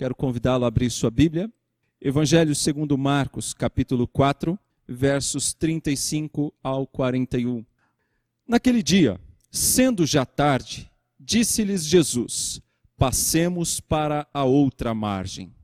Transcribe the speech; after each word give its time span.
Quero 0.00 0.14
convidá-lo 0.14 0.64
a 0.64 0.68
abrir 0.68 0.90
sua 0.90 1.10
Bíblia. 1.10 1.52
Evangelho 2.00 2.54
segundo 2.54 2.96
Marcos, 2.96 3.52
capítulo 3.52 4.08
4, 4.08 4.58
versos 4.88 5.52
35 5.52 6.54
ao 6.62 6.86
41. 6.86 7.62
Naquele 8.48 8.82
dia, 8.82 9.20
sendo 9.50 10.06
já 10.06 10.24
tarde, 10.24 10.90
disse-lhes 11.18 11.84
Jesus: 11.84 12.62
Passemos 12.96 13.78
para 13.78 14.26
a 14.32 14.42
outra 14.42 14.94
margem. 14.94 15.54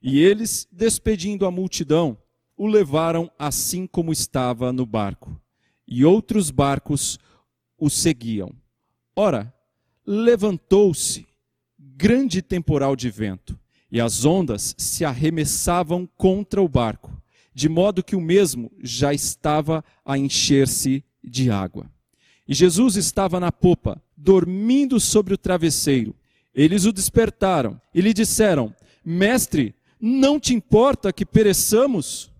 E 0.00 0.18
eles, 0.20 0.66
despedindo 0.72 1.44
a 1.44 1.50
multidão, 1.50 2.16
o 2.56 2.66
levaram 2.66 3.30
assim 3.38 3.86
como 3.86 4.10
estava 4.10 4.72
no 4.72 4.86
barco. 4.86 5.38
E 5.86 6.02
outros 6.02 6.50
barcos 6.50 7.18
o 7.76 7.90
seguiam. 7.90 8.54
Ora, 9.14 9.54
levantou-se 10.06 11.26
grande 11.78 12.40
temporal 12.40 12.96
de 12.96 13.10
vento, 13.10 13.60
e 13.92 14.00
as 14.00 14.24
ondas 14.24 14.74
se 14.78 15.04
arremessavam 15.04 16.08
contra 16.16 16.62
o 16.62 16.68
barco, 16.68 17.12
de 17.54 17.68
modo 17.68 18.02
que 18.02 18.16
o 18.16 18.20
mesmo 18.22 18.72
já 18.82 19.12
estava 19.12 19.84
a 20.02 20.16
encher-se 20.16 21.04
de 21.22 21.50
água. 21.50 21.92
E 22.48 22.54
Jesus 22.54 22.96
estava 22.96 23.38
na 23.38 23.52
popa, 23.52 24.02
dormindo 24.16 24.98
sobre 24.98 25.34
o 25.34 25.38
travesseiro. 25.38 26.16
Eles 26.54 26.86
o 26.86 26.92
despertaram 26.92 27.78
e 27.94 28.00
lhe 28.00 28.14
disseram: 28.14 28.74
Mestre, 29.04 29.74
não 30.00 30.40
te 30.40 30.54
importa 30.54 31.12
que 31.12 31.26
pereçamos? 31.26 32.32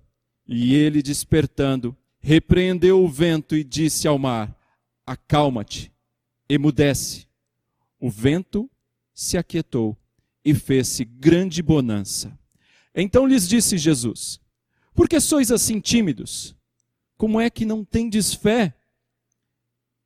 E 0.48 0.74
ele, 0.74 1.02
despertando, 1.02 1.94
repreendeu 2.18 3.04
o 3.04 3.08
vento 3.08 3.54
e 3.54 3.62
disse 3.62 4.08
ao 4.08 4.18
mar: 4.18 4.56
Acalma-te, 5.06 5.92
emudece. 6.48 7.26
O 8.00 8.10
vento 8.10 8.70
se 9.12 9.36
aquietou 9.36 9.96
e 10.44 10.54
fez-se 10.54 11.04
grande 11.04 11.62
bonança. 11.62 12.36
Então 12.94 13.26
lhes 13.26 13.48
disse 13.48 13.78
Jesus: 13.78 14.40
Por 14.94 15.08
que 15.08 15.20
sois 15.20 15.50
assim 15.50 15.80
tímidos? 15.80 16.54
Como 17.16 17.40
é 17.40 17.48
que 17.48 17.64
não 17.64 17.84
tendes 17.84 18.34
fé? 18.34 18.74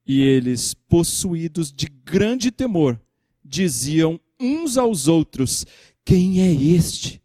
E 0.06 0.20
eles, 0.20 0.74
possuídos 0.74 1.72
de 1.72 1.86
grande 1.86 2.50
temor, 2.50 3.00
diziam 3.44 4.20
uns 4.38 4.76
aos 4.76 5.08
outros: 5.08 5.64
Quem 6.04 6.40
é 6.40 6.52
este 6.52 7.22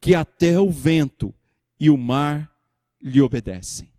que 0.00 0.14
até 0.14 0.58
o 0.60 0.70
vento 0.70 1.34
e 1.78 1.90
o 1.90 1.96
mar 1.96 2.50
lhe 3.00 3.20
obedecem? 3.20 3.90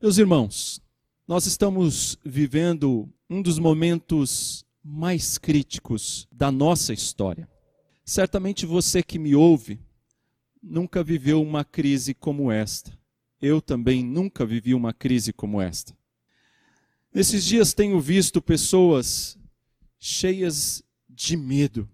Meus 0.00 0.16
irmãos, 0.16 0.80
nós 1.26 1.44
estamos 1.46 2.16
vivendo 2.24 3.12
um 3.28 3.42
dos 3.42 3.58
momentos 3.58 4.64
mais 4.90 5.36
críticos 5.36 6.26
da 6.32 6.50
nossa 6.50 6.94
história. 6.94 7.48
Certamente 8.04 8.64
você 8.64 9.02
que 9.02 9.18
me 9.18 9.34
ouve 9.34 9.78
nunca 10.62 11.04
viveu 11.04 11.42
uma 11.42 11.62
crise 11.62 12.14
como 12.14 12.50
esta. 12.50 12.98
Eu 13.40 13.60
também 13.60 14.02
nunca 14.02 14.46
vivi 14.46 14.74
uma 14.74 14.94
crise 14.94 15.32
como 15.32 15.60
esta. 15.60 15.96
Nesses 17.12 17.44
dias 17.44 17.74
tenho 17.74 18.00
visto 18.00 18.40
pessoas 18.40 19.38
cheias 19.98 20.82
de 21.08 21.36
medo. 21.36 21.88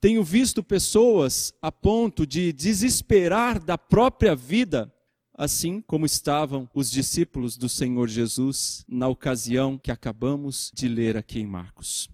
Tenho 0.00 0.24
visto 0.24 0.62
pessoas 0.62 1.52
a 1.60 1.70
ponto 1.70 2.26
de 2.26 2.52
desesperar 2.52 3.62
da 3.62 3.76
própria 3.76 4.34
vida 4.34 4.92
assim 5.34 5.80
como 5.80 6.04
estavam 6.04 6.68
os 6.74 6.90
discípulos 6.90 7.56
do 7.56 7.66
Senhor 7.68 8.08
Jesus 8.08 8.84
na 8.86 9.08
ocasião 9.08 9.78
que 9.78 9.90
acabamos 9.90 10.70
de 10.74 10.86
ler 10.86 11.16
aqui 11.16 11.40
em 11.40 11.46
Marcos. 11.46 12.10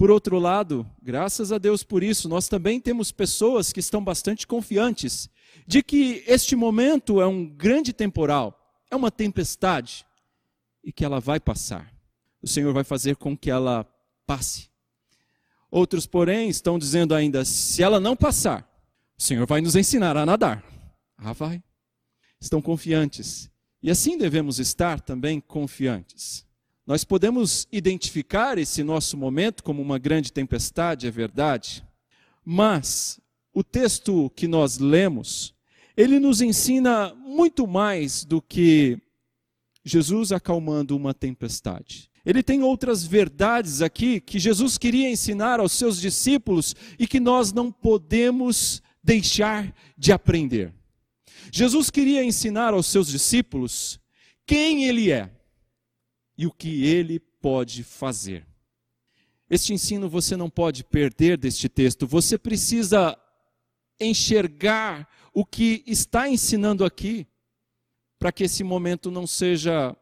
Por 0.00 0.10
outro 0.10 0.38
lado, 0.38 0.90
graças 1.02 1.52
a 1.52 1.58
Deus 1.58 1.82
por 1.82 2.02
isso, 2.02 2.26
nós 2.26 2.48
também 2.48 2.80
temos 2.80 3.12
pessoas 3.12 3.70
que 3.70 3.80
estão 3.80 4.02
bastante 4.02 4.46
confiantes 4.46 5.28
de 5.66 5.82
que 5.82 6.24
este 6.26 6.56
momento 6.56 7.20
é 7.20 7.26
um 7.26 7.46
grande 7.46 7.92
temporal, 7.92 8.58
é 8.90 8.96
uma 8.96 9.10
tempestade 9.10 10.06
e 10.82 10.90
que 10.90 11.04
ela 11.04 11.20
vai 11.20 11.38
passar. 11.38 11.92
O 12.40 12.48
Senhor 12.48 12.72
vai 12.72 12.82
fazer 12.82 13.16
com 13.16 13.36
que 13.36 13.50
ela 13.50 13.84
passe. 14.26 14.70
Outros, 15.70 16.06
porém, 16.06 16.48
estão 16.48 16.78
dizendo 16.78 17.14
ainda: 17.14 17.44
se 17.44 17.82
ela 17.82 18.00
não 18.00 18.16
passar, 18.16 18.66
o 19.18 19.22
Senhor 19.22 19.46
vai 19.46 19.60
nos 19.60 19.76
ensinar 19.76 20.16
a 20.16 20.24
nadar. 20.24 20.64
Ah, 21.18 21.34
vai 21.34 21.62
estão 22.40 22.62
confiantes. 22.62 23.50
E 23.82 23.90
assim 23.90 24.16
devemos 24.16 24.58
estar 24.58 24.98
também 24.98 25.40
confiantes. 25.40 26.46
Nós 26.86 27.04
podemos 27.04 27.68
identificar 27.70 28.58
esse 28.58 28.82
nosso 28.82 29.16
momento 29.16 29.62
como 29.62 29.80
uma 29.80 29.98
grande 29.98 30.32
tempestade, 30.32 31.06
é 31.06 31.10
verdade, 31.10 31.84
mas 32.44 33.20
o 33.52 33.62
texto 33.62 34.30
que 34.34 34.48
nós 34.48 34.78
lemos, 34.78 35.54
ele 35.96 36.18
nos 36.18 36.40
ensina 36.40 37.14
muito 37.14 37.66
mais 37.66 38.24
do 38.24 38.40
que 38.40 38.98
Jesus 39.84 40.32
acalmando 40.32 40.96
uma 40.96 41.14
tempestade. 41.14 42.10
Ele 42.24 42.42
tem 42.42 42.62
outras 42.62 43.04
verdades 43.04 43.80
aqui 43.80 44.20
que 44.20 44.38
Jesus 44.38 44.76
queria 44.76 45.10
ensinar 45.10 45.58
aos 45.58 45.72
seus 45.72 46.00
discípulos 46.00 46.74
e 46.98 47.06
que 47.06 47.18
nós 47.18 47.52
não 47.52 47.72
podemos 47.72 48.82
deixar 49.02 49.74
de 49.96 50.12
aprender. 50.12 50.72
Jesus 51.50 51.90
queria 51.90 52.22
ensinar 52.22 52.74
aos 52.74 52.86
seus 52.86 53.08
discípulos 53.08 53.98
quem 54.46 54.84
ele 54.84 55.10
é 55.10 55.30
e 56.40 56.46
o 56.46 56.50
que 56.50 56.86
ele 56.86 57.20
pode 57.20 57.84
fazer. 57.84 58.46
Este 59.50 59.74
ensino 59.74 60.08
você 60.08 60.38
não 60.38 60.48
pode 60.48 60.82
perder 60.82 61.36
deste 61.36 61.68
texto, 61.68 62.06
você 62.06 62.38
precisa 62.38 63.14
enxergar 64.00 65.06
o 65.34 65.44
que 65.44 65.84
está 65.86 66.30
ensinando 66.30 66.82
aqui, 66.82 67.26
para 68.18 68.32
que 68.32 68.44
esse 68.44 68.64
momento 68.64 69.10
não 69.10 69.26
seja 69.26 69.94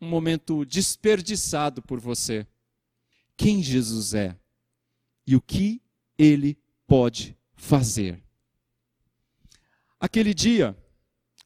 um 0.00 0.08
momento 0.08 0.64
desperdiçado 0.64 1.82
por 1.82 2.00
você. 2.00 2.46
Quem 3.36 3.62
Jesus 3.62 4.14
é 4.14 4.34
e 5.26 5.36
o 5.36 5.42
que 5.42 5.82
ele 6.16 6.58
pode 6.86 7.36
fazer. 7.54 8.18
Aquele 10.00 10.32
dia, 10.32 10.74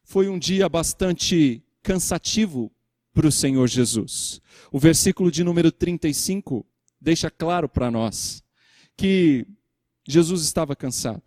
foi 0.05 0.28
um 0.28 0.39
dia 0.39 0.69
bastante 0.69 1.65
cansativo 1.83 2.71
para 3.16 3.27
o 3.27 3.32
Senhor 3.32 3.66
Jesus. 3.66 4.43
O 4.71 4.78
versículo 4.78 5.31
de 5.31 5.43
número 5.43 5.72
35 5.72 6.66
deixa 7.00 7.31
claro 7.31 7.66
para 7.66 7.91
nós 7.91 8.44
que 8.94 9.47
Jesus 10.06 10.43
estava 10.43 10.77
cansado. 10.77 11.22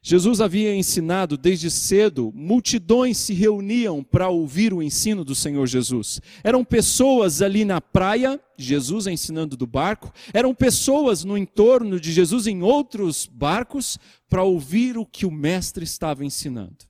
Jesus 0.00 0.40
havia 0.40 0.72
ensinado 0.72 1.36
desde 1.36 1.68
cedo, 1.68 2.30
multidões 2.32 3.16
se 3.16 3.34
reuniam 3.34 4.04
para 4.04 4.28
ouvir 4.28 4.72
o 4.72 4.80
ensino 4.80 5.24
do 5.24 5.34
Senhor 5.34 5.66
Jesus. 5.66 6.20
Eram 6.44 6.64
pessoas 6.64 7.42
ali 7.42 7.64
na 7.64 7.80
praia, 7.80 8.40
Jesus 8.56 9.08
ensinando 9.08 9.56
do 9.56 9.66
barco, 9.66 10.12
eram 10.32 10.54
pessoas 10.54 11.24
no 11.24 11.36
entorno 11.36 11.98
de 11.98 12.12
Jesus 12.12 12.46
em 12.46 12.62
outros 12.62 13.26
barcos 13.26 13.98
para 14.28 14.44
ouvir 14.44 14.96
o 14.96 15.04
que 15.04 15.26
o 15.26 15.30
Mestre 15.32 15.82
estava 15.82 16.24
ensinando. 16.24 16.85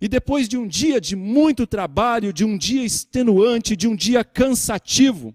E 0.00 0.08
depois 0.08 0.48
de 0.48 0.58
um 0.58 0.66
dia 0.66 1.00
de 1.00 1.16
muito 1.16 1.66
trabalho, 1.66 2.32
de 2.32 2.44
um 2.44 2.56
dia 2.56 2.84
extenuante, 2.84 3.74
de 3.74 3.88
um 3.88 3.96
dia 3.96 4.22
cansativo, 4.24 5.34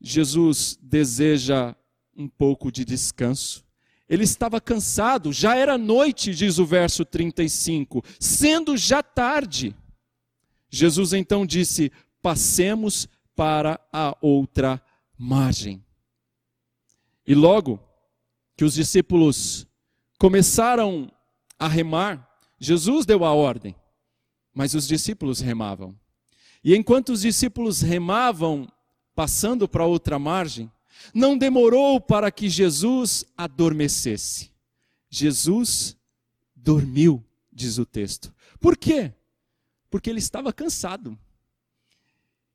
Jesus 0.00 0.78
deseja 0.80 1.74
um 2.16 2.28
pouco 2.28 2.70
de 2.70 2.84
descanso. 2.84 3.64
Ele 4.08 4.24
estava 4.24 4.60
cansado, 4.60 5.32
já 5.32 5.56
era 5.56 5.78
noite, 5.78 6.34
diz 6.34 6.58
o 6.58 6.66
verso 6.66 7.04
35, 7.04 8.02
sendo 8.18 8.76
já 8.76 9.02
tarde. 9.02 9.74
Jesus 10.68 11.12
então 11.12 11.46
disse: 11.46 11.92
Passemos 12.20 13.08
para 13.34 13.80
a 13.92 14.16
outra 14.20 14.82
margem. 15.16 15.84
E 17.26 17.34
logo 17.34 17.80
que 18.56 18.64
os 18.64 18.74
discípulos 18.74 19.66
começaram 20.18 21.10
a 21.58 21.68
remar, 21.68 22.29
Jesus 22.60 23.06
deu 23.06 23.24
a 23.24 23.32
ordem, 23.32 23.74
mas 24.54 24.74
os 24.74 24.86
discípulos 24.86 25.40
remavam. 25.40 25.98
E 26.62 26.76
enquanto 26.76 27.08
os 27.08 27.22
discípulos 27.22 27.80
remavam, 27.80 28.70
passando 29.14 29.66
para 29.66 29.86
outra 29.86 30.18
margem, 30.18 30.70
não 31.14 31.38
demorou 31.38 31.98
para 31.98 32.30
que 32.30 32.50
Jesus 32.50 33.24
adormecesse. 33.34 34.50
Jesus 35.08 35.96
dormiu, 36.54 37.24
diz 37.50 37.78
o 37.78 37.86
texto. 37.86 38.32
Por 38.60 38.76
quê? 38.76 39.12
Porque 39.88 40.10
ele 40.10 40.18
estava 40.18 40.52
cansado. 40.52 41.18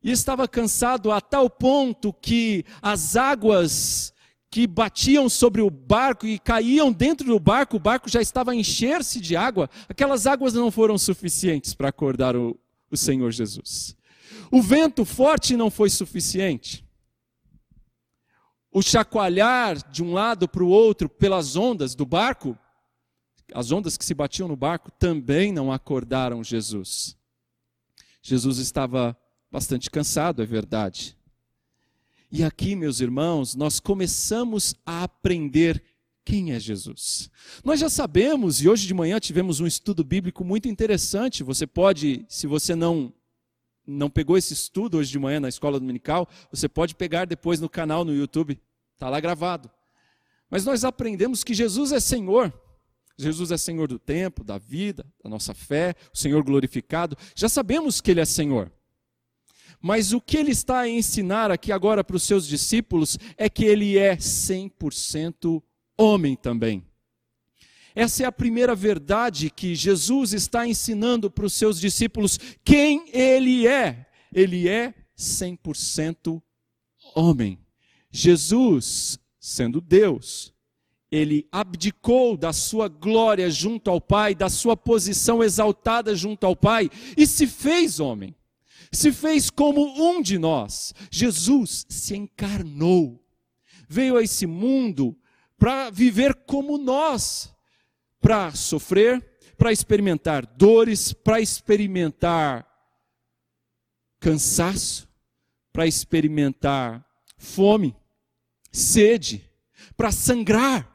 E 0.04 0.12
estava 0.12 0.48
cansado 0.48 1.12
a 1.12 1.20
tal 1.20 1.50
ponto 1.50 2.14
que 2.14 2.64
as 2.80 3.16
águas 3.16 4.14
que 4.56 4.66
batiam 4.66 5.28
sobre 5.28 5.62
o 5.62 5.70
barco 5.70 6.26
e 6.26 6.40
caíam 6.40 6.90
dentro 6.90 7.28
do 7.28 7.38
barco, 7.38 7.76
o 7.76 7.80
barco 7.80 8.10
já 8.10 8.22
estava 8.22 8.52
a 8.52 8.56
encher-se 8.56 9.20
de 9.20 9.36
água, 9.36 9.70
aquelas 9.90 10.26
águas 10.26 10.54
não 10.54 10.72
foram 10.72 10.98
suficientes 10.98 11.74
para 11.74 11.90
acordar 11.90 12.38
o, 12.38 12.58
o 12.90 12.96
Senhor 12.96 13.30
Jesus. 13.32 13.98
O 14.50 14.62
vento 14.62 15.04
forte 15.04 15.58
não 15.58 15.70
foi 15.70 15.90
suficiente. 15.90 16.86
o 18.72 18.82
chacoalhar 18.82 19.76
de 19.92 20.02
um 20.02 20.14
lado 20.14 20.48
para 20.48 20.64
o 20.64 20.70
outro 20.70 21.10
pelas 21.10 21.58
ondas 21.58 21.94
do 21.94 22.06
barco, 22.06 22.58
as 23.54 23.74
ondas 23.74 23.98
que 23.98 24.06
se 24.06 24.14
batiam 24.14 24.48
no 24.48 24.56
barco 24.56 24.90
também 24.90 25.52
não 25.52 25.70
acordaram 25.70 26.42
Jesus. 26.42 27.18
Jesus 28.22 28.58
estava 28.60 29.18
bastante 29.52 29.92
cansado, 29.92 30.42
é 30.42 30.46
verdade. 30.46 31.18
E 32.32 32.44
aqui, 32.44 32.76
meus 32.76 33.00
irmãos, 33.00 33.56
nós 33.56 33.80
começamos 33.80 34.76
a 34.86 35.04
aprender 35.04 35.84
quem 36.26 36.54
é 36.54 36.60
Jesus. 36.60 37.30
Nós 37.64 37.80
já 37.80 37.90
sabemos, 37.90 38.62
e 38.62 38.68
hoje 38.68 38.88
de 38.88 38.94
manhã 38.94 39.20
tivemos 39.20 39.60
um 39.60 39.68
estudo 39.68 40.04
bíblico 40.04 40.44
muito 40.44 40.68
interessante. 40.68 41.44
Você 41.44 41.68
pode, 41.68 42.26
se 42.28 42.48
você 42.48 42.76
não 42.76 43.14
não 43.88 44.10
pegou 44.10 44.36
esse 44.36 44.52
estudo 44.52 44.98
hoje 44.98 45.12
de 45.12 45.20
manhã 45.20 45.40
na 45.40 45.48
escola 45.48 45.80
dominical, 45.80 46.28
você 46.52 46.68
pode 46.68 46.96
pegar 46.96 47.26
depois 47.26 47.60
no 47.60 47.70
canal 47.70 48.04
no 48.04 48.16
YouTube, 48.16 48.60
está 48.96 49.10
lá 49.10 49.20
gravado. 49.20 49.70
Mas 50.50 50.66
nós 50.66 50.84
aprendemos 50.84 51.44
que 51.44 51.54
Jesus 51.54 51.92
é 51.92 52.00
Senhor. 52.00 52.52
Jesus 53.18 53.52
é 53.52 53.58
Senhor 53.58 53.88
do 53.88 54.00
tempo, 54.00 54.44
da 54.44 54.58
vida, 54.58 55.06
da 55.24 55.30
nossa 55.30 55.54
fé, 55.54 55.96
o 56.14 56.18
Senhor 56.18 56.44
glorificado. 56.44 57.16
Já 57.36 57.48
sabemos 57.48 58.02
que 58.02 58.12
Ele 58.12 58.20
é 58.22 58.26
Senhor. 58.26 58.72
Mas 59.88 60.14
o 60.14 60.20
que 60.20 60.36
Ele 60.36 60.50
está 60.50 60.80
a 60.80 60.90
ensinar 60.90 61.52
aqui 61.52 61.72
agora 61.72 62.04
para 62.04 62.16
os 62.16 62.24
seus 62.24 62.48
discípulos 62.48 63.20
é 63.38 63.48
que 63.48 63.64
Ele 63.64 64.00
é 64.00 64.16
100% 64.16 65.62
homem 65.96 66.36
também. 66.36 66.84
Essa 67.94 68.24
é 68.24 68.26
a 68.26 68.32
primeira 68.32 68.74
verdade 68.74 69.52
que 69.52 69.76
Jesus 69.76 70.34
está 70.34 70.66
ensinando 70.66 71.30
para 71.30 71.46
os 71.46 71.54
seus 71.54 71.80
discípulos 71.80 72.40
quem 72.64 73.06
ele 73.14 73.68
é. 73.68 74.08
Ele 74.34 74.68
é 74.68 74.92
100% 75.16 76.42
homem. 77.14 77.60
Jesus, 78.10 79.20
sendo 79.40 79.80
Deus, 79.80 80.52
ele 81.12 81.48
abdicou 81.52 82.36
da 82.36 82.52
sua 82.52 82.88
glória 82.88 83.52
junto 83.52 83.92
ao 83.92 84.02
Pai, 84.02 84.34
da 84.34 84.50
sua 84.50 84.76
posição 84.76 85.44
exaltada 85.44 86.16
junto 86.16 86.44
ao 86.44 86.56
Pai 86.56 86.90
e 87.16 87.28
se 87.28 87.46
fez 87.46 88.00
homem. 88.00 88.36
Se 88.96 89.12
fez 89.12 89.50
como 89.50 89.82
um 90.02 90.22
de 90.22 90.38
nós. 90.38 90.94
Jesus 91.12 91.86
se 91.90 92.16
encarnou. 92.16 93.24
Veio 93.88 94.18
a 94.18 94.24
esse 94.24 94.48
mundo 94.48 95.18
para 95.58 95.90
viver 95.90 96.34
como 96.46 96.78
nós 96.78 97.56
para 98.26 98.52
sofrer, 98.56 99.24
para 99.56 99.72
experimentar 99.72 100.48
dores, 100.48 101.14
para 101.14 101.40
experimentar 101.40 102.66
cansaço, 104.20 105.08
para 105.72 105.86
experimentar 105.86 107.06
fome, 107.38 107.96
sede, 108.72 109.48
para 109.96 110.12
sangrar. 110.12 110.92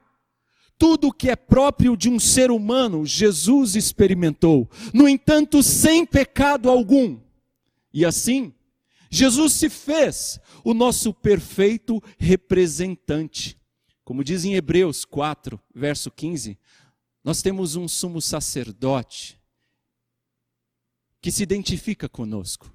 Tudo 0.77 1.07
o 1.07 1.13
que 1.13 1.31
é 1.31 1.37
próprio 1.37 1.97
de 1.97 2.11
um 2.11 2.19
ser 2.19 2.51
humano, 2.51 3.07
Jesus 3.07 3.77
experimentou, 3.77 4.69
no 4.93 5.09
entanto, 5.09 5.63
sem 5.63 6.05
pecado 6.05 6.69
algum. 6.69 7.30
E 7.93 8.05
assim, 8.05 8.53
Jesus 9.11 9.55
se 9.55 9.69
fez 9.69 10.39
o 10.65 10.73
nosso 10.73 11.13
perfeito 11.13 12.03
representante. 12.19 13.59
Como 14.05 14.23
diz 14.23 14.45
em 14.45 14.55
Hebreus 14.55 15.05
4, 15.05 15.61
verso 15.75 16.11
15, 16.11 16.57
nós 17.23 17.43
temos 17.43 17.77
um 17.77 17.87
sumo 17.87 18.21
sacerdote 18.21 19.39
que 21.21 21.31
se 21.31 21.43
identifica 21.43 22.09
conosco, 22.09 22.73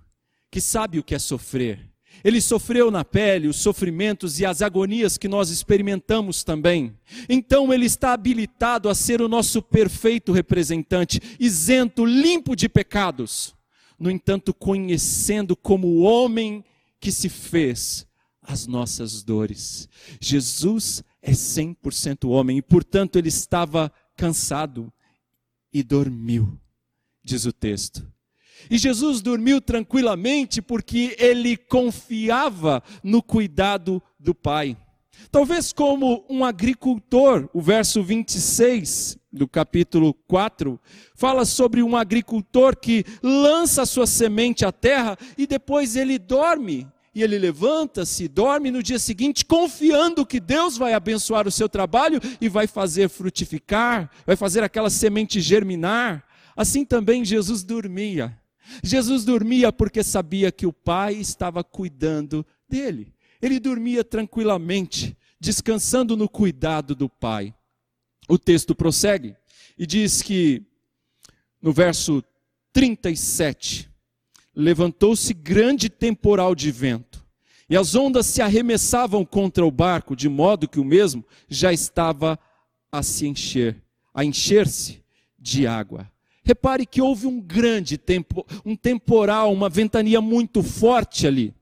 que 0.51 0.62
sabe 0.62 1.00
o 1.00 1.03
que 1.03 1.15
é 1.15 1.19
sofrer. 1.19 1.91
Ele 2.23 2.39
sofreu 2.39 2.91
na 2.91 3.03
pele 3.03 3.47
os 3.47 3.57
sofrimentos 3.57 4.39
e 4.39 4.45
as 4.45 4.62
agonias 4.62 5.17
que 5.17 5.27
nós 5.27 5.50
experimentamos 5.50 6.44
também. 6.44 6.97
Então 7.27 7.73
ele 7.73 7.85
está 7.85 8.13
habilitado 8.13 8.89
a 8.89 8.95
ser 8.95 9.21
o 9.21 9.27
nosso 9.27 9.62
perfeito 9.62 10.31
representante, 10.31 11.19
isento, 11.39 12.06
limpo 12.06 12.56
de 12.56 12.69
pecados. 12.69 13.54
No 13.97 14.12
entanto, 14.12 14.53
conhecendo 14.53 15.56
como 15.56 15.88
o 15.88 16.01
homem 16.01 16.63
que 17.00 17.12
se 17.12 17.30
fez 17.30 18.07
as 18.42 18.68
nossas 18.68 19.24
dores. 19.24 19.89
Jesus 20.19 21.03
é 21.21 21.31
100% 21.31 22.30
homem 22.30 22.57
e, 22.57 22.62
portanto, 22.62 23.18
ele 23.18 23.30
estava 23.30 23.92
cansado 24.15 24.92
e 25.74 25.83
dormiu, 25.83 26.59
diz 27.24 27.45
o 27.45 27.51
texto. 27.51 28.07
E 28.69 28.77
Jesus 28.77 29.21
dormiu 29.21 29.59
tranquilamente 29.59 30.62
porque 30.62 31.15
ele 31.19 31.57
confiava 31.57 32.81
no 33.03 33.21
cuidado 33.21 34.01
do 34.19 34.33
Pai. 34.33 34.77
Talvez 35.31 35.74
como 35.74 36.25
um 36.30 36.44
agricultor, 36.44 37.50
o 37.53 37.62
verso 37.62 38.01
26 38.03 39.18
do 39.35 39.47
capítulo 39.47 40.13
4 40.27 40.79
fala 41.13 41.45
sobre 41.45 41.83
um 41.83 41.95
agricultor 41.95 42.75
que 42.75 43.05
lança 43.21 43.85
sua 43.85 44.07
semente 44.07 44.65
à 44.65 44.71
terra 44.71 45.17
e 45.37 45.45
depois 45.45 45.95
ele 45.95 46.17
dorme 46.17 46.87
e 47.15 47.23
ele 47.23 47.39
levanta-se, 47.39 48.27
dorme 48.27 48.69
no 48.69 48.83
dia 48.83 48.99
seguinte, 48.99 49.45
confiando 49.45 50.25
que 50.25 50.37
Deus 50.37 50.77
vai 50.77 50.93
abençoar 50.93 51.47
o 51.47 51.51
seu 51.51 51.69
trabalho 51.69 52.19
e 52.41 52.49
vai 52.49 52.67
fazer 52.67 53.07
frutificar, 53.07 54.11
vai 54.25 54.35
fazer 54.35 54.63
aquela 54.63 54.89
semente 54.89 55.39
germinar. 55.39 56.25
Assim 56.57 56.83
também 56.83 57.23
Jesus 57.23 57.63
dormia. 57.63 58.38
Jesus 58.83 59.23
dormia 59.23 59.71
porque 59.71 60.03
sabia 60.03 60.51
que 60.51 60.65
o 60.65 60.73
Pai 60.73 61.13
estava 61.13 61.63
cuidando 61.63 62.45
dele. 62.67 63.13
Ele 63.41 63.61
dormia 63.61 64.03
tranquilamente, 64.03 65.17
descansando 65.39 66.17
no 66.17 66.27
cuidado 66.27 66.93
do 66.93 67.07
Pai. 67.07 67.53
O 68.27 68.38
texto 68.38 68.74
prossegue 68.74 69.36
e 69.77 69.86
diz 69.86 70.22
que, 70.22 70.63
no 71.62 71.72
verso 71.72 72.24
37, 72.74 73.89
levantou-se 74.56 75.33
grande 75.33 75.89
temporal 75.89 76.56
de 76.56 76.72
vento, 76.72 77.25
e 77.69 77.75
as 77.75 77.95
ondas 77.95 78.25
se 78.27 78.42
arremessavam 78.42 79.25
contra 79.25 79.66
o 79.66 79.72
barco, 79.72 80.16
de 80.16 80.30
modo 80.30 80.68
que 80.68 80.80
o 80.80 80.86
mesmo 80.86 81.25
já 81.50 81.74
estava 81.74 82.39
a 82.92 83.01
se 83.01 83.27
encher, 83.27 83.81
a 84.13 84.24
encher-se 84.24 85.04
de 85.38 85.66
água. 85.68 86.10
Repare 86.44 86.86
que 86.86 87.01
houve 87.01 87.25
um 87.25 87.42
grande 87.42 87.98
tempo, 87.98 88.45
um 88.63 88.75
temporal, 88.75 89.51
uma 89.51 89.68
ventania 89.68 90.22
muito 90.22 90.62
forte 90.62 91.25
ali. 91.25 91.54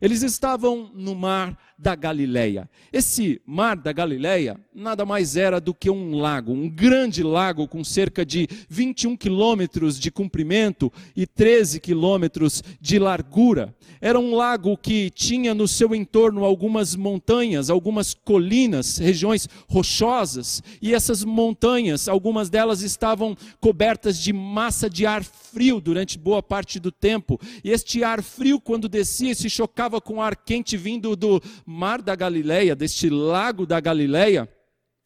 Eles 0.00 0.22
estavam 0.22 0.90
no 0.92 1.14
mar 1.14 1.56
da 1.76 1.94
Galileia. 1.94 2.68
Esse 2.92 3.40
mar 3.46 3.76
da 3.76 3.92
Galileia 3.92 4.58
nada 4.74 5.04
mais 5.04 5.36
era 5.36 5.60
do 5.60 5.72
que 5.72 5.90
um 5.90 6.18
lago, 6.18 6.52
um 6.52 6.68
grande 6.68 7.22
lago 7.22 7.68
com 7.68 7.84
cerca 7.84 8.24
de 8.24 8.48
21 8.68 9.16
quilômetros 9.16 9.98
de 9.98 10.10
comprimento 10.10 10.92
e 11.16 11.26
13 11.26 11.80
quilômetros 11.80 12.62
de 12.80 12.98
largura. 12.98 13.74
Era 14.00 14.18
um 14.18 14.34
lago 14.34 14.76
que 14.76 15.10
tinha 15.10 15.54
no 15.54 15.68
seu 15.68 15.94
entorno 15.94 16.44
algumas 16.44 16.96
montanhas, 16.96 17.70
algumas 17.70 18.14
colinas, 18.14 18.98
regiões 18.98 19.48
rochosas, 19.68 20.62
e 20.82 20.94
essas 20.94 21.24
montanhas, 21.24 22.08
algumas 22.08 22.50
delas 22.50 22.82
estavam 22.82 23.36
cobertas 23.60 24.18
de 24.18 24.32
massa 24.32 24.90
de 24.90 25.06
ar 25.06 25.22
frio 25.22 25.80
durante 25.80 26.18
boa 26.18 26.42
parte 26.42 26.80
do 26.80 26.90
tempo. 26.90 27.40
E 27.62 27.70
este 27.70 28.02
ar 28.02 28.22
frio, 28.22 28.60
quando 28.60 28.88
descia, 28.88 29.34
se 29.34 29.48
chocava 29.48 30.00
com 30.00 30.14
o 30.14 30.20
ar 30.20 30.36
quente 30.36 30.76
vindo 30.76 31.14
do 31.14 31.40
mar 31.66 32.02
da 32.02 32.14
Galileia, 32.14 32.74
deste 32.74 33.08
lago 33.08 33.66
da 33.66 33.80
Galileia, 33.80 34.48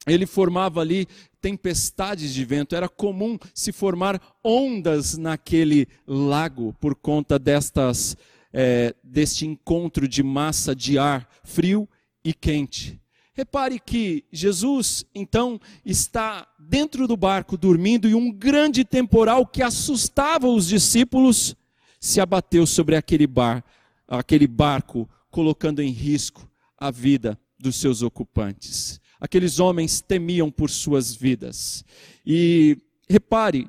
ele 0.06 0.26
formava 0.26 0.80
ali 0.80 1.06
tempestades 1.40 2.32
de 2.32 2.44
vento. 2.44 2.74
Era 2.74 2.88
comum 2.88 3.38
se 3.54 3.72
formar 3.72 4.20
ondas 4.42 5.16
naquele 5.16 5.86
lago 6.06 6.74
por 6.80 6.94
conta 6.94 7.38
destas, 7.38 8.16
é, 8.52 8.94
deste 9.02 9.46
encontro 9.46 10.08
de 10.08 10.22
massa 10.22 10.74
de 10.74 10.98
ar 10.98 11.28
frio 11.44 11.88
e 12.24 12.32
quente. 12.32 13.00
Repare 13.34 13.78
que 13.78 14.24
Jesus, 14.32 15.06
então, 15.14 15.60
está 15.84 16.46
dentro 16.58 17.06
do 17.06 17.16
barco 17.16 17.56
dormindo 17.56 18.08
e 18.08 18.14
um 18.14 18.32
grande 18.32 18.84
temporal 18.84 19.46
que 19.46 19.62
assustava 19.62 20.48
os 20.48 20.66
discípulos 20.66 21.54
se 22.00 22.20
abateu 22.20 22.66
sobre 22.66 22.96
aquele 22.96 23.26
bar, 23.28 23.64
aquele 24.08 24.46
barco, 24.46 25.08
colocando 25.30 25.80
em 25.80 25.90
risco 25.90 26.47
a 26.78 26.90
vida 26.90 27.38
dos 27.58 27.76
seus 27.76 28.02
ocupantes. 28.02 29.00
Aqueles 29.20 29.58
homens 29.58 30.00
temiam 30.00 30.50
por 30.50 30.70
suas 30.70 31.14
vidas. 31.14 31.84
E 32.24 32.78
repare 33.08 33.68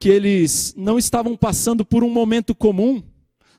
que 0.00 0.08
eles 0.08 0.74
não 0.76 0.98
estavam 0.98 1.36
passando 1.36 1.84
por 1.84 2.02
um 2.02 2.10
momento 2.10 2.54
comum, 2.54 3.02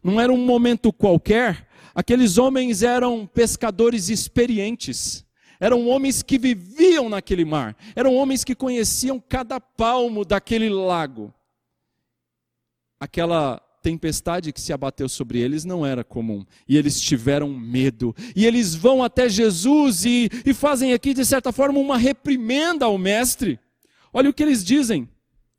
não 0.04 0.20
era 0.20 0.34
um 0.34 0.46
momento 0.46 0.92
qualquer. 0.92 1.68
Aqueles 1.94 2.38
homens 2.38 2.82
eram 2.84 3.26
pescadores 3.28 4.10
experientes. 4.10 5.24
Eram 5.60 5.88
homens 5.88 6.24
que 6.24 6.40
viviam 6.40 7.08
naquele 7.08 7.46
mar. 7.46 7.78
Eram 7.96 8.16
homens 8.16 8.44
que 8.44 8.56
conheciam 8.56 9.20
cada 9.20 9.60
palmo 9.60 10.26
daquele 10.26 10.70
lago. 10.70 11.32
Aquela 13.00 13.62
tempestade 13.82 14.54
que 14.54 14.62
se 14.62 14.72
abateu 14.72 15.10
sobre 15.10 15.40
eles 15.40 15.66
não 15.66 15.86
era 15.86 16.04
comum. 16.04 16.46
E 16.68 16.78
eles 16.78 17.02
tiveram 17.02 17.50
medo. 17.54 18.16
E 18.36 18.46
eles 18.46 18.76
vão 18.76 19.04
até 19.04 19.28
Jesus 19.28 20.06
e, 20.06 20.30
e 20.46 20.54
fazem 20.54 20.94
aqui, 20.94 21.14
de 21.14 21.26
certa 21.26 21.52
forma, 21.52 21.80
uma 21.80 21.98
reprimenda 21.98 22.86
ao 22.86 22.98
mestre. 22.98 23.60
Olha 24.14 24.30
o 24.30 24.34
que 24.34 24.44
eles 24.44 24.64
dizem. 24.64 25.10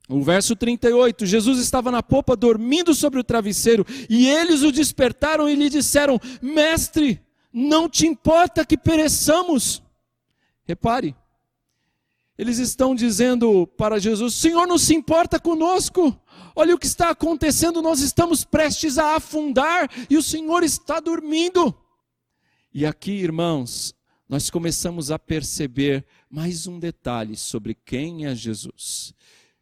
O 0.09 0.21
verso 0.21 0.55
38, 0.55 1.25
Jesus 1.25 1.59
estava 1.59 1.89
na 1.89 2.03
popa 2.03 2.35
dormindo 2.35 2.93
sobre 2.93 3.19
o 3.19 3.23
travesseiro, 3.23 3.85
e 4.09 4.27
eles 4.27 4.61
o 4.61 4.71
despertaram 4.71 5.49
e 5.49 5.55
lhe 5.55 5.69
disseram: 5.69 6.19
Mestre, 6.41 7.21
não 7.53 7.87
te 7.87 8.05
importa 8.05 8.65
que 8.65 8.77
pereçamos? 8.77 9.81
Repare, 10.65 11.15
eles 12.37 12.57
estão 12.57 12.93
dizendo 12.93 13.65
para 13.77 13.99
Jesus: 13.99 14.33
Senhor, 14.33 14.67
não 14.67 14.77
se 14.77 14.93
importa 14.93 15.39
conosco. 15.39 16.19
Olha 16.55 16.75
o 16.75 16.79
que 16.79 16.85
está 16.85 17.09
acontecendo, 17.09 17.81
nós 17.81 17.99
estamos 17.99 18.43
prestes 18.43 18.97
a 18.97 19.15
afundar 19.15 19.89
e 20.09 20.17
o 20.17 20.23
Senhor 20.23 20.63
está 20.63 20.99
dormindo. 20.99 21.75
E 22.73 22.85
aqui, 22.85 23.11
irmãos, 23.11 23.95
nós 24.27 24.49
começamos 24.49 25.11
a 25.11 25.19
perceber 25.19 26.05
mais 26.29 26.65
um 26.65 26.79
detalhe 26.79 27.35
sobre 27.35 27.75
quem 27.75 28.25
é 28.25 28.35
Jesus. 28.35 29.13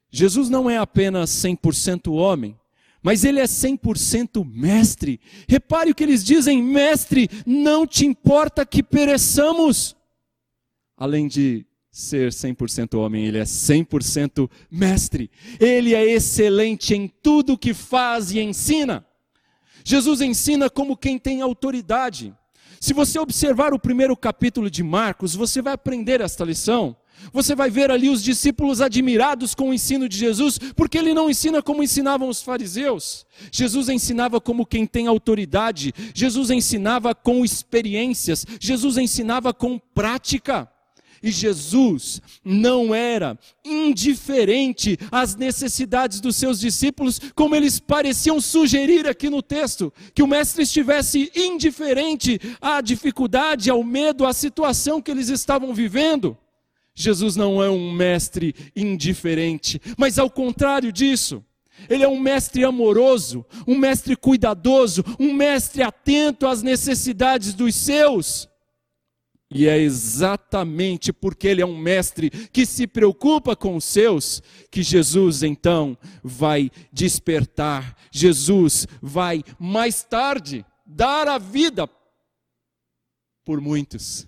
Jesus 0.10 0.50
não 0.50 0.69
é 0.69 0.77
apenas 0.77 1.29
100% 1.29 2.13
homem, 2.13 2.57
mas 3.01 3.24
ele 3.24 3.39
é 3.39 3.45
100% 3.45 4.45
mestre. 4.45 5.19
Repare 5.48 5.91
o 5.91 5.95
que 5.95 6.03
eles 6.03 6.24
dizem: 6.24 6.62
Mestre, 6.62 7.29
não 7.45 7.88
te 7.88 8.05
importa 8.05 8.65
que 8.65 8.83
pereçamos. 8.83 9.95
Além 10.95 11.27
de 11.27 11.65
ser 11.91 12.31
100% 12.31 12.98
homem, 12.98 13.25
ele 13.25 13.38
é 13.38 13.43
100% 13.43 14.50
mestre. 14.69 15.29
Ele 15.60 15.93
é 15.93 16.05
excelente 16.05 16.95
em 16.95 17.07
tudo 17.07 17.57
que 17.57 17.74
faz 17.74 18.31
e 18.31 18.39
ensina. 18.39 19.05
Jesus 19.83 20.21
ensina 20.21 20.69
como 20.69 20.95
quem 20.95 21.19
tem 21.19 21.41
autoridade. 21.41 22.33
Se 22.79 22.93
você 22.93 23.19
observar 23.19 23.74
o 23.74 23.79
primeiro 23.79 24.15
capítulo 24.15 24.69
de 24.69 24.81
Marcos, 24.83 25.36
você 25.36 25.62
vai 25.62 25.74
aprender 25.74 26.21
esta 26.21 26.45
lição. 26.45 26.95
Você 27.31 27.53
vai 27.53 27.69
ver 27.69 27.91
ali 27.91 28.10
os 28.10 28.24
discípulos 28.24 28.81
admirados 28.81 29.53
com 29.53 29.69
o 29.69 29.74
ensino 29.74 30.07
de 30.10 30.17
Jesus, 30.17 30.57
porque 30.75 30.98
ele 30.98 31.13
não 31.13 31.29
ensina 31.29 31.62
como 31.62 31.83
ensinavam 31.83 32.29
os 32.29 32.41
fariseus. 32.41 33.25
Jesus 33.51 33.89
ensinava 33.89 34.39
como 34.39 34.65
quem 34.65 34.88
tem 34.88 35.07
autoridade, 35.07 35.93
Jesus 36.15 36.50
ensinava 36.50 37.13
com 37.13 37.45
experiências, 37.45 38.45
Jesus 38.60 38.98
ensinava 38.98 39.53
com 39.53 39.77
prática. 39.77 40.70
E 41.23 41.31
Jesus 41.31 42.21
não 42.43 42.95
era 42.95 43.37
indiferente 43.63 44.97
às 45.11 45.35
necessidades 45.35 46.19
dos 46.19 46.35
seus 46.35 46.59
discípulos, 46.59 47.19
como 47.35 47.55
eles 47.55 47.79
pareciam 47.79 48.41
sugerir 48.41 49.07
aqui 49.07 49.29
no 49.29 49.41
texto, 49.41 49.93
que 50.15 50.23
o 50.23 50.27
mestre 50.27 50.63
estivesse 50.63 51.31
indiferente 51.35 52.39
à 52.59 52.81
dificuldade, 52.81 53.69
ao 53.69 53.83
medo, 53.83 54.25
à 54.25 54.33
situação 54.33 55.01
que 55.01 55.11
eles 55.11 55.29
estavam 55.29 55.73
vivendo. 55.73 56.37
Jesus 56.93 57.35
não 57.35 57.63
é 57.63 57.69
um 57.69 57.91
mestre 57.91 58.55
indiferente, 58.75 59.81
mas 59.97 60.19
ao 60.19 60.29
contrário 60.29 60.91
disso, 60.91 61.43
ele 61.89 62.03
é 62.03 62.07
um 62.07 62.19
mestre 62.19 62.63
amoroso, 62.63 63.45
um 63.67 63.77
mestre 63.77 64.15
cuidadoso, 64.15 65.03
um 65.19 65.33
mestre 65.33 65.81
atento 65.81 66.47
às 66.47 66.61
necessidades 66.61 67.53
dos 67.53 67.75
seus. 67.75 68.50
E 69.53 69.67
é 69.67 69.77
exatamente 69.77 71.12
porque 71.12 71.48
ele 71.48 71.62
é 71.62 71.65
um 71.65 71.77
mestre 71.77 72.29
que 72.29 72.65
se 72.65 72.88
preocupa 72.88 73.53
com 73.53 73.75
os 73.75 73.84
seus 73.84 74.41
que 74.72 74.81
Jesus 74.81 75.43
então 75.43 75.98
vai 76.24 76.72
despertar. 76.91 77.98
Jesus 78.10 78.88
vai 79.01 79.43
mais 79.60 80.03
tarde 80.03 80.65
dar 80.86 81.27
a 81.27 81.38
vida 81.38 81.89
por 83.43 83.60
muitos. 83.60 84.25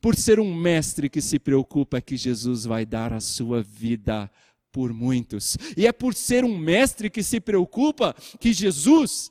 Por 0.00 0.16
ser 0.16 0.40
um 0.40 0.54
mestre 0.54 1.10
que 1.10 1.20
se 1.20 1.38
preocupa 1.38 2.00
que 2.00 2.16
Jesus 2.16 2.64
vai 2.64 2.86
dar 2.86 3.12
a 3.12 3.20
sua 3.20 3.62
vida 3.62 4.30
por 4.72 4.92
muitos. 4.92 5.58
E 5.76 5.86
é 5.86 5.92
por 5.92 6.14
ser 6.14 6.44
um 6.44 6.56
mestre 6.56 7.10
que 7.10 7.22
se 7.22 7.40
preocupa 7.40 8.14
que 8.40 8.54
Jesus 8.54 9.30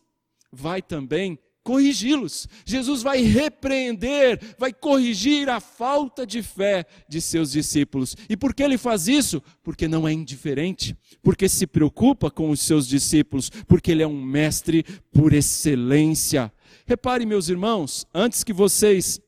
vai 0.51 0.81
também 0.81 1.39
corrigi-los. 1.65 2.47
Jesus 2.63 3.01
vai 3.01 3.21
repreender, 3.23 4.39
vai 4.57 4.71
corrigir 4.71 5.49
a 5.49 5.59
falta 5.59 6.25
de 6.25 6.43
fé 6.43 6.85
de 7.09 7.19
seus 7.19 7.51
discípulos. 7.51 8.15
E 8.29 8.37
por 8.37 8.53
que 8.53 8.61
ele 8.61 8.77
faz 8.77 9.07
isso? 9.07 9.41
Porque 9.63 9.87
não 9.87 10.07
é 10.07 10.13
indiferente, 10.13 10.95
porque 11.23 11.49
se 11.49 11.65
preocupa 11.65 12.29
com 12.29 12.51
os 12.51 12.61
seus 12.61 12.87
discípulos, 12.87 13.49
porque 13.67 13.91
ele 13.91 14.03
é 14.03 14.07
um 14.07 14.21
mestre 14.21 14.85
por 15.11 15.33
excelência. 15.33 16.53
Repare, 16.85 17.25
meus 17.25 17.49
irmãos, 17.49 18.05
antes 18.13 18.43
que 18.43 18.53
vocês 18.53 19.19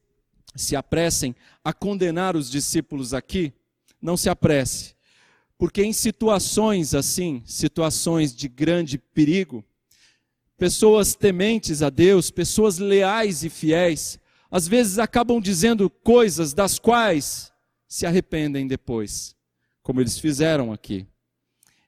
se 0.56 0.76
apressem 0.76 1.36
a 1.64 1.74
condenar 1.74 2.36
os 2.36 2.52
discípulos 2.52 3.16
aqui, 3.16 3.52
não 4.00 4.16
se 4.16 4.30
apresse. 4.30 4.96
Porque 5.58 5.84
em 5.84 5.92
situações 5.92 6.94
assim, 6.94 7.42
situações 7.48 8.36
de 8.36 8.48
grande 8.48 9.00
perigo, 9.00 9.66
pessoas 10.58 11.16
tementes 11.16 11.82
a 11.82 11.90
Deus, 11.90 12.32
pessoas 12.32 12.80
leais 12.80 13.44
e 13.44 13.50
fiéis, 13.50 14.20
às 14.50 14.68
vezes 14.68 14.98
acabam 14.98 15.40
dizendo 15.40 15.90
coisas 15.90 16.54
das 16.54 16.80
quais 16.80 17.52
se 17.88 18.06
arrependem 18.06 18.68
depois, 18.68 19.36
como 19.84 20.02
eles 20.02 20.18
fizeram 20.20 20.74
aqui. 20.74 21.06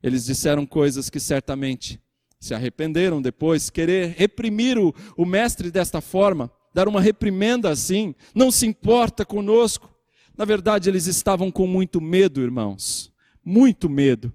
Eles 0.01 0.25
disseram 0.25 0.65
coisas 0.65 1.09
que 1.09 1.19
certamente 1.19 1.99
se 2.39 2.53
arrependeram 2.53 3.21
depois, 3.21 3.69
querer 3.69 4.15
reprimir 4.17 4.77
o, 4.77 4.93
o 5.17 5.25
mestre 5.25 5.69
desta 5.71 5.99
forma, 5.99 6.49
dar 6.73 6.87
uma 6.87 7.01
reprimenda 7.01 7.69
assim, 7.69 8.15
não 8.33 8.51
se 8.51 8.65
importa 8.65 9.25
conosco. 9.25 9.93
Na 10.37 10.45
verdade, 10.45 10.89
eles 10.89 11.05
estavam 11.05 11.51
com 11.51 11.67
muito 11.67 11.99
medo, 11.99 12.41
irmãos, 12.41 13.11
muito 13.43 13.89
medo, 13.89 14.33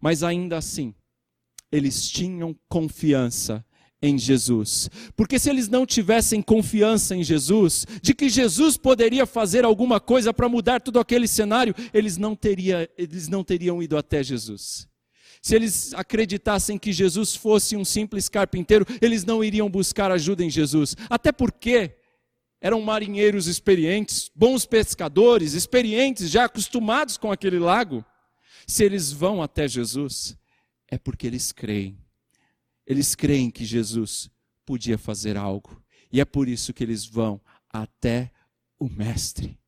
mas 0.00 0.22
ainda 0.22 0.56
assim, 0.56 0.94
eles 1.70 2.08
tinham 2.08 2.56
confiança 2.68 3.64
em 4.02 4.18
Jesus. 4.18 4.90
Porque 5.14 5.38
se 5.38 5.48
eles 5.48 5.68
não 5.68 5.86
tivessem 5.86 6.42
confiança 6.42 7.14
em 7.14 7.22
Jesus, 7.22 7.86
de 8.02 8.12
que 8.12 8.28
Jesus 8.28 8.76
poderia 8.76 9.24
fazer 9.24 9.64
alguma 9.64 10.00
coisa 10.00 10.34
para 10.34 10.48
mudar 10.48 10.80
todo 10.80 10.98
aquele 10.98 11.28
cenário, 11.28 11.74
eles 11.94 12.16
não, 12.18 12.34
teria, 12.34 12.90
eles 12.98 13.28
não 13.28 13.44
teriam 13.44 13.80
ido 13.80 13.96
até 13.96 14.22
Jesus. 14.22 14.88
Se 15.40 15.54
eles 15.54 15.94
acreditassem 15.94 16.78
que 16.78 16.92
Jesus 16.92 17.34
fosse 17.34 17.76
um 17.76 17.84
simples 17.84 18.28
carpinteiro, 18.28 18.84
eles 19.00 19.24
não 19.24 19.42
iriam 19.42 19.70
buscar 19.70 20.10
ajuda 20.10 20.44
em 20.44 20.50
Jesus. 20.50 20.96
Até 21.08 21.30
porque 21.30 21.96
eram 22.60 22.80
marinheiros 22.80 23.46
experientes, 23.46 24.30
bons 24.34 24.66
pescadores, 24.66 25.54
experientes, 25.54 26.30
já 26.30 26.44
acostumados 26.44 27.16
com 27.16 27.30
aquele 27.30 27.58
lago. 27.58 28.04
Se 28.66 28.84
eles 28.84 29.12
vão 29.12 29.42
até 29.42 29.66
Jesus, 29.66 30.36
é 30.88 30.96
porque 30.96 31.26
eles 31.26 31.50
creem 31.50 32.01
eles 32.86 33.14
creem 33.14 33.50
que 33.50 33.64
Jesus 33.64 34.30
podia 34.64 34.98
fazer 34.98 35.36
algo. 35.36 35.82
E 36.12 36.20
é 36.20 36.24
por 36.24 36.48
isso 36.48 36.72
que 36.72 36.82
eles 36.82 37.06
vão 37.06 37.40
até 37.70 38.30
o 38.78 38.88
Mestre. 38.88 39.58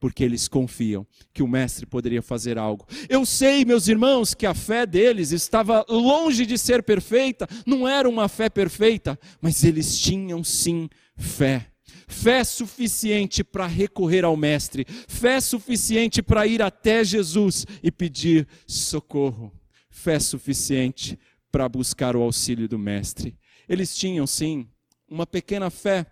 Porque 0.00 0.24
eles 0.24 0.48
confiam 0.48 1.06
que 1.32 1.44
o 1.44 1.48
Mestre 1.48 1.86
poderia 1.86 2.20
fazer 2.20 2.58
algo. 2.58 2.84
Eu 3.08 3.24
sei, 3.24 3.64
meus 3.64 3.86
irmãos, 3.86 4.34
que 4.34 4.46
a 4.46 4.54
fé 4.54 4.84
deles 4.84 5.30
estava 5.30 5.84
longe 5.88 6.44
de 6.44 6.58
ser 6.58 6.82
perfeita, 6.82 7.46
não 7.64 7.86
era 7.86 8.08
uma 8.08 8.28
fé 8.28 8.50
perfeita, 8.50 9.16
mas 9.40 9.62
eles 9.62 9.98
tinham 9.98 10.42
sim 10.42 10.88
fé 11.16 11.72
fé 12.12 12.44
suficiente 12.44 13.42
para 13.42 13.66
recorrer 13.66 14.24
ao 14.24 14.36
Mestre, 14.36 14.86
fé 15.08 15.40
suficiente 15.40 16.22
para 16.22 16.46
ir 16.46 16.60
até 16.60 17.02
Jesus 17.02 17.66
e 17.82 17.90
pedir 17.90 18.46
socorro, 18.66 19.50
fé 19.90 20.20
suficiente 20.20 21.18
para 21.52 21.68
buscar 21.68 22.16
o 22.16 22.22
auxílio 22.22 22.66
do 22.66 22.78
Mestre. 22.78 23.36
Eles 23.68 23.94
tinham, 23.94 24.26
sim, 24.26 24.66
uma 25.08 25.26
pequena 25.26 25.68
fé, 25.70 26.06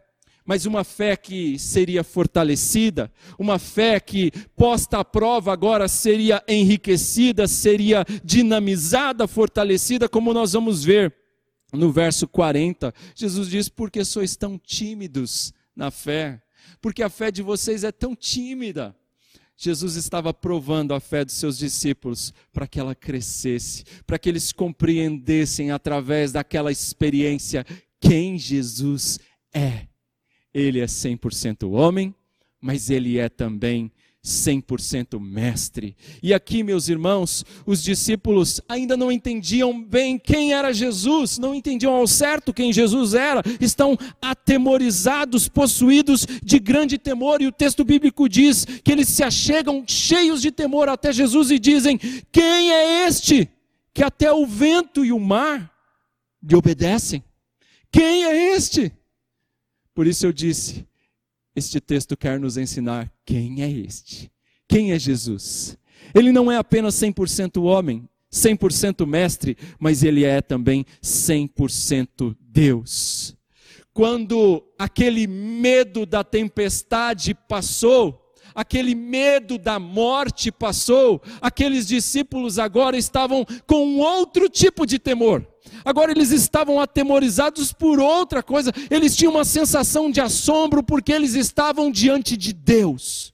mas 0.45 0.67
uma 0.67 0.85
fé 0.85 1.17
que 1.17 1.59
seria 1.59 2.05
fortalecida, 2.05 3.11
uma 3.39 3.59
fé 3.59 3.99
que, 3.99 4.31
posta 4.55 4.99
à 4.99 5.05
prova, 5.05 5.53
agora 5.53 5.89
seria 5.89 6.43
enriquecida, 6.47 7.49
seria 7.49 8.05
dinamizada, 8.23 9.27
fortalecida, 9.27 10.09
como 10.09 10.35
nós 10.35 10.53
vamos 10.53 10.85
ver 10.85 11.15
no 11.73 11.91
verso 11.91 12.29
40. 12.29 12.93
Jesus 13.15 13.49
diz: 13.49 13.69
Porque 13.69 14.05
sois 14.05 14.37
tão 14.37 14.59
tímidos 14.59 15.55
na 15.75 15.91
fé? 15.91 16.43
Porque 16.81 17.03
a 17.03 17.09
fé 17.09 17.31
de 17.31 17.43
vocês 17.43 17.85
é 17.85 17.93
tão 17.93 18.15
tímida. 18.15 18.95
Jesus 19.63 19.95
estava 19.95 20.33
provando 20.33 20.95
a 20.95 21.01
fé 21.01 21.23
dos 21.23 21.35
seus 21.35 21.59
discípulos 21.59 22.33
para 22.51 22.67
que 22.67 22.81
ela 22.81 22.95
crescesse, 22.95 23.85
para 24.07 24.19
que 24.19 24.27
eles 24.27 24.53
compreendessem 24.53 25.71
através 25.71 26.33
daquela 26.33 26.73
experiência 26.73 27.67
quem 28.01 28.39
Jesus 28.39 29.21
é. 29.53 29.87
Ele 30.55 30.81
é 30.81 30.87
100% 30.87 31.71
homem, 31.71 32.15
mas 32.59 32.89
ele 32.89 33.19
é 33.19 33.29
também 33.29 33.93
100% 34.25 35.19
mestre. 35.19 35.97
E 36.23 36.35
aqui, 36.35 36.63
meus 36.63 36.89
irmãos, 36.89 37.45
os 37.65 37.83
discípulos 37.83 38.61
ainda 38.69 38.97
não 38.97 39.11
entendiam 39.11 39.83
bem 39.83 40.19
quem 40.19 40.53
era 40.53 40.73
Jesus, 40.73 41.39
não 41.39 41.55
entendiam 41.55 41.95
ao 41.95 42.07
certo 42.07 42.53
quem 42.53 42.73
Jesus 42.73 43.15
era, 43.15 43.43
estão 43.61 43.97
atemorizados, 44.21 45.49
possuídos 45.49 46.27
de 46.43 46.59
grande 46.59 46.99
temor, 46.99 47.41
e 47.41 47.47
o 47.47 47.53
texto 47.53 47.85
bíblico 47.85 48.29
diz 48.29 48.65
que 48.65 48.93
eles 48.93 49.09
se 49.09 49.23
achegam 49.23 49.85
cheios 49.87 50.43
de 50.43 50.51
temor 50.51 50.89
até 50.89 51.13
Jesus 51.13 51.51
e 51.51 51.59
dizem: 51.59 51.99
Quem 52.31 52.73
é 52.73 53.07
este 53.07 53.49
que 53.95 54.03
até 54.03 54.31
o 54.31 54.47
vento 54.47 55.05
e 55.05 55.13
o 55.13 55.19
mar 55.19 55.73
lhe 56.43 56.55
obedecem? 56.55 57.25
Quem 57.91 58.25
é 58.25 58.55
este? 58.55 58.93
Por 59.95 60.07
isso 60.07 60.27
eu 60.27 60.33
disse: 60.33 60.87
este 61.61 61.81
texto 61.81 62.17
quer 62.17 62.41
nos 62.41 62.57
ensinar 62.57 63.13
quem 63.25 63.63
é 63.63 63.71
este. 63.71 64.31
Quem 64.67 64.93
é 64.93 64.99
Jesus? 64.99 65.77
Ele 66.15 66.33
não 66.33 66.51
é 66.51 66.57
apenas 66.57 66.95
100% 66.95 67.63
homem, 67.63 68.09
100% 68.33 69.07
mestre, 69.07 69.57
mas 69.79 70.03
ele 70.03 70.25
é 70.25 70.41
também 70.41 70.87
100% 71.03 72.35
Deus. 72.41 73.37
Quando 73.93 74.65
aquele 74.79 75.27
medo 75.27 76.07
da 76.07 76.25
tempestade 76.25 77.35
passou, 77.35 78.30
aquele 78.55 78.95
medo 78.95 79.59
da 79.59 79.79
morte 79.79 80.51
passou, 80.51 81.23
aqueles 81.41 81.87
discípulos 81.87 82.59
agora 82.59 82.97
estavam 82.97 83.47
com 83.67 83.87
um 83.87 83.99
outro 83.99 84.49
tipo 84.49 84.87
de 84.87 84.99
temor. 84.99 85.47
Agora 85.85 86.11
eles 86.11 86.31
estavam 86.31 86.81
atemorizados 86.81 87.73
por 87.73 87.99
outra 87.99 88.43
coisa, 88.43 88.73
eles 88.91 89.17
tinham 89.17 89.33
uma 89.33 89.45
sensação 89.45 90.11
de 90.11 90.21
assombro 90.21 90.83
porque 90.83 91.13
eles 91.13 91.35
estavam 91.35 91.91
diante 91.91 92.37
de 92.37 92.53
Deus. 92.53 93.33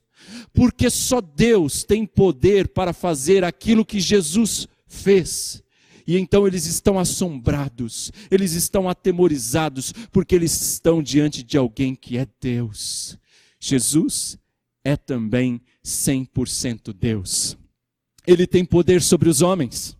Porque 0.53 0.89
só 0.89 1.21
Deus 1.21 1.83
tem 1.83 2.05
poder 2.05 2.69
para 2.69 2.93
fazer 2.93 3.43
aquilo 3.43 3.85
que 3.85 3.99
Jesus 3.99 4.67
fez. 4.87 5.61
E 6.07 6.17
então 6.17 6.47
eles 6.47 6.65
estão 6.65 6.97
assombrados, 6.97 8.11
eles 8.31 8.53
estão 8.53 8.87
atemorizados, 8.87 9.93
porque 10.09 10.33
eles 10.33 10.59
estão 10.59 11.03
diante 11.03 11.43
de 11.43 11.57
alguém 11.57 11.93
que 11.93 12.17
é 12.17 12.25
Deus. 12.39 13.17
Jesus 13.59 14.37
é 14.83 14.95
também 14.95 15.61
100% 15.83 16.93
Deus. 16.93 17.57
Ele 18.25 18.45
tem 18.45 18.65
poder 18.65 19.01
sobre 19.01 19.29
os 19.29 19.41
homens. 19.41 19.97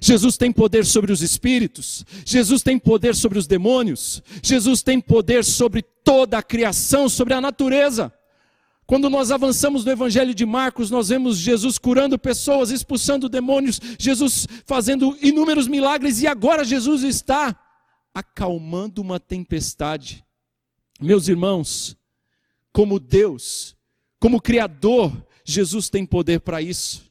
Jesus 0.00 0.36
tem 0.36 0.52
poder 0.52 0.84
sobre 0.86 1.10
os 1.10 1.22
espíritos, 1.22 2.04
Jesus 2.24 2.62
tem 2.62 2.78
poder 2.78 3.14
sobre 3.16 3.38
os 3.38 3.46
demônios, 3.46 4.22
Jesus 4.42 4.82
tem 4.82 5.00
poder 5.00 5.44
sobre 5.44 5.82
toda 5.82 6.38
a 6.38 6.42
criação, 6.42 7.08
sobre 7.08 7.34
a 7.34 7.40
natureza. 7.40 8.12
Quando 8.86 9.08
nós 9.08 9.30
avançamos 9.30 9.84
no 9.84 9.92
Evangelho 9.92 10.34
de 10.34 10.44
Marcos, 10.44 10.90
nós 10.90 11.08
vemos 11.08 11.38
Jesus 11.38 11.78
curando 11.78 12.18
pessoas, 12.18 12.70
expulsando 12.70 13.28
demônios, 13.28 13.80
Jesus 13.98 14.46
fazendo 14.66 15.16
inúmeros 15.22 15.68
milagres 15.68 16.20
e 16.20 16.26
agora 16.26 16.64
Jesus 16.64 17.04
está 17.04 17.56
acalmando 18.12 19.00
uma 19.00 19.20
tempestade. 19.20 20.24
Meus 21.00 21.28
irmãos, 21.28 21.96
como 22.72 22.98
Deus, 22.98 23.76
como 24.20 24.40
Criador, 24.40 25.26
Jesus 25.44 25.88
tem 25.88 26.04
poder 26.04 26.40
para 26.40 26.60
isso. 26.60 27.10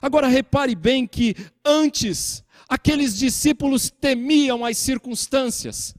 Agora 0.00 0.28
repare 0.28 0.74
bem 0.74 1.06
que 1.06 1.34
antes 1.64 2.44
aqueles 2.68 3.16
discípulos 3.16 3.90
temiam 3.90 4.64
as 4.64 4.78
circunstâncias. 4.78 5.94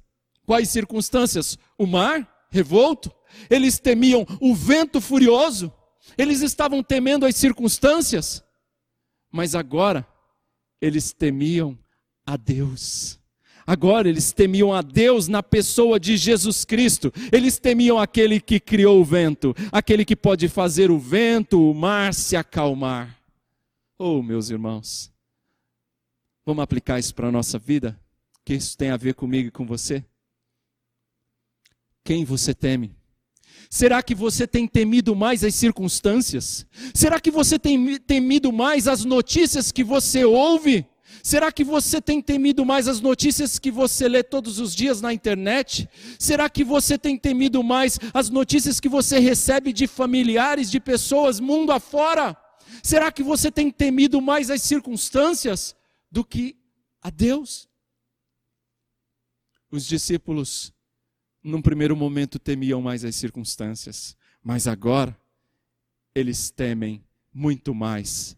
Quais 0.45 0.69
circunstâncias? 0.69 1.57
O 1.77 1.85
mar 1.85 2.27
revolto. 2.49 3.11
Eles 3.49 3.79
temiam 3.79 4.25
o 4.39 4.55
vento 4.55 5.01
furioso. 5.01 5.73
Eles 6.17 6.41
estavam 6.41 6.83
temendo 6.83 7.25
as 7.25 7.35
circunstâncias. 7.35 8.43
Mas 9.31 9.55
agora 9.55 10.07
eles 10.79 11.13
temiam 11.13 11.77
a 12.25 12.37
Deus. 12.37 13.20
Agora 13.65 14.09
eles 14.09 14.31
temiam 14.31 14.73
a 14.73 14.81
Deus 14.81 15.27
na 15.27 15.41
pessoa 15.43 15.99
de 15.99 16.17
Jesus 16.17 16.65
Cristo. 16.65 17.11
Eles 17.31 17.57
temiam 17.59 17.97
aquele 17.97 18.39
que 18.39 18.59
criou 18.59 19.01
o 19.01 19.05
vento, 19.05 19.55
aquele 19.71 20.03
que 20.03 20.15
pode 20.15 20.47
fazer 20.47 20.91
o 20.91 20.99
vento, 20.99 21.69
o 21.69 21.73
mar 21.73 22.13
se 22.13 22.35
acalmar. 22.35 23.17
Oh, 23.97 24.21
meus 24.21 24.49
irmãos, 24.49 25.11
vamos 26.45 26.63
aplicar 26.63 26.99
isso 26.99 27.13
para 27.13 27.27
a 27.27 27.31
nossa 27.31 27.59
vida? 27.59 28.00
Que 28.43 28.53
isso 28.55 28.77
tem 28.77 28.89
a 28.89 28.97
ver 28.97 29.13
comigo 29.13 29.50
e 29.50 29.51
com 29.51 29.65
você? 29.65 30.03
Quem 32.03 32.25
você 32.25 32.53
teme? 32.53 32.95
Será 33.69 34.03
que 34.03 34.13
você 34.13 34.45
tem 34.45 34.67
temido 34.67 35.15
mais 35.15 35.43
as 35.43 35.55
circunstâncias? 35.55 36.65
Será 36.93 37.21
que 37.21 37.31
você 37.31 37.57
tem 37.57 37.97
temido 38.00 38.51
mais 38.51 38.87
as 38.87 39.05
notícias 39.05 39.71
que 39.71 39.83
você 39.83 40.25
ouve? 40.25 40.85
Será 41.24 41.51
que 41.51 41.64
você 41.64 42.01
tem 42.01 42.22
temido 42.22 42.66
mais 42.66 42.88
as 42.88 43.00
notícias 43.00 43.60
que 43.60 43.72
você 43.72 44.07
lê 44.07 44.24
todos 44.24 44.60
os 44.60 44.74
dias 44.74 45.01
na 45.01 45.14
internet? 45.14 45.90
Será 46.18 46.50
que 46.50 46.64
você 46.64 46.98
tem 46.98 47.18
temido 47.18 47.64
mais 47.64 48.00
as 48.14 48.29
notícias 48.29 48.79
que 48.79 48.90
você 48.90 49.20
recebe 49.20 49.72
de 49.72 49.88
familiares, 49.88 50.72
de 50.72 50.79
pessoas 50.79 51.40
mundo 51.40 51.72
afora? 51.72 52.36
Será 52.84 53.12
que 53.12 53.22
você 53.22 53.51
tem 53.51 53.70
temido 53.70 54.22
mais 54.22 54.50
as 54.50 54.62
circunstâncias 54.62 55.75
do 56.12 56.24
que 56.24 56.57
a 57.01 57.10
Deus? 57.10 57.70
Os 59.70 59.86
discípulos, 59.86 60.74
num 61.44 61.62
primeiro 61.62 61.96
momento, 61.96 62.40
temiam 62.40 62.81
mais 62.81 63.05
as 63.05 63.16
circunstâncias, 63.16 64.18
mas 64.44 64.68
agora 64.68 65.18
eles 66.14 66.50
temem 66.50 67.03
muito 67.34 67.74
mais 67.74 68.38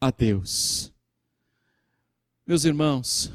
a 0.00 0.10
Deus. 0.10 0.92
Meus 2.48 2.64
irmãos, 2.64 3.30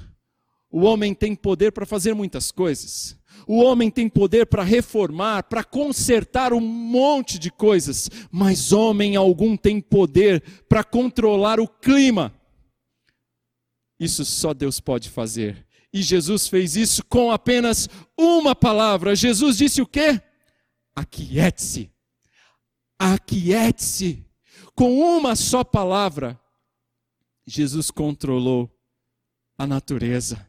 o 0.71 0.82
homem 0.82 1.13
tem 1.13 1.36
poder 1.36 1.71
para 1.71 1.86
fazer 1.86 2.15
muitas 2.15 2.52
coisas. 2.52 3.15
O 3.45 3.62
homem 3.62 3.91
tem 3.91 4.10
poder 4.10 4.47
para 4.47 4.63
reformar, 4.63 5.43
para 5.43 5.63
consertar 5.63 6.52
um 6.52 6.60
monte 6.60 7.38
de 7.38 7.52
coisas, 7.52 8.10
mas 8.32 8.71
homem 8.71 9.15
algum 9.15 9.56
tem 9.56 9.80
poder 9.80 10.41
para 10.67 10.84
controlar 10.84 11.60
o 11.60 11.67
clima. 11.67 12.34
Isso 13.99 14.26
só 14.26 14.52
Deus 14.52 14.80
pode 14.80 15.12
fazer. 15.12 15.63
E 15.93 16.02
Jesus 16.02 16.47
fez 16.47 16.76
isso 16.76 17.06
com 17.06 17.32
apenas 17.32 17.88
uma 18.17 18.56
palavra. 18.56 19.15
Jesus 19.15 19.58
disse 19.58 19.80
o 19.80 19.86
quê? 19.86 20.19
Aquiete-se. 20.95 21.91
Aquiete-se. 22.97 24.26
Com 24.73 24.97
uma 24.97 25.36
só 25.36 25.63
palavra, 25.63 26.39
Jesus 27.45 27.91
controlou 27.91 28.73
a 29.63 29.67
natureza. 29.67 30.45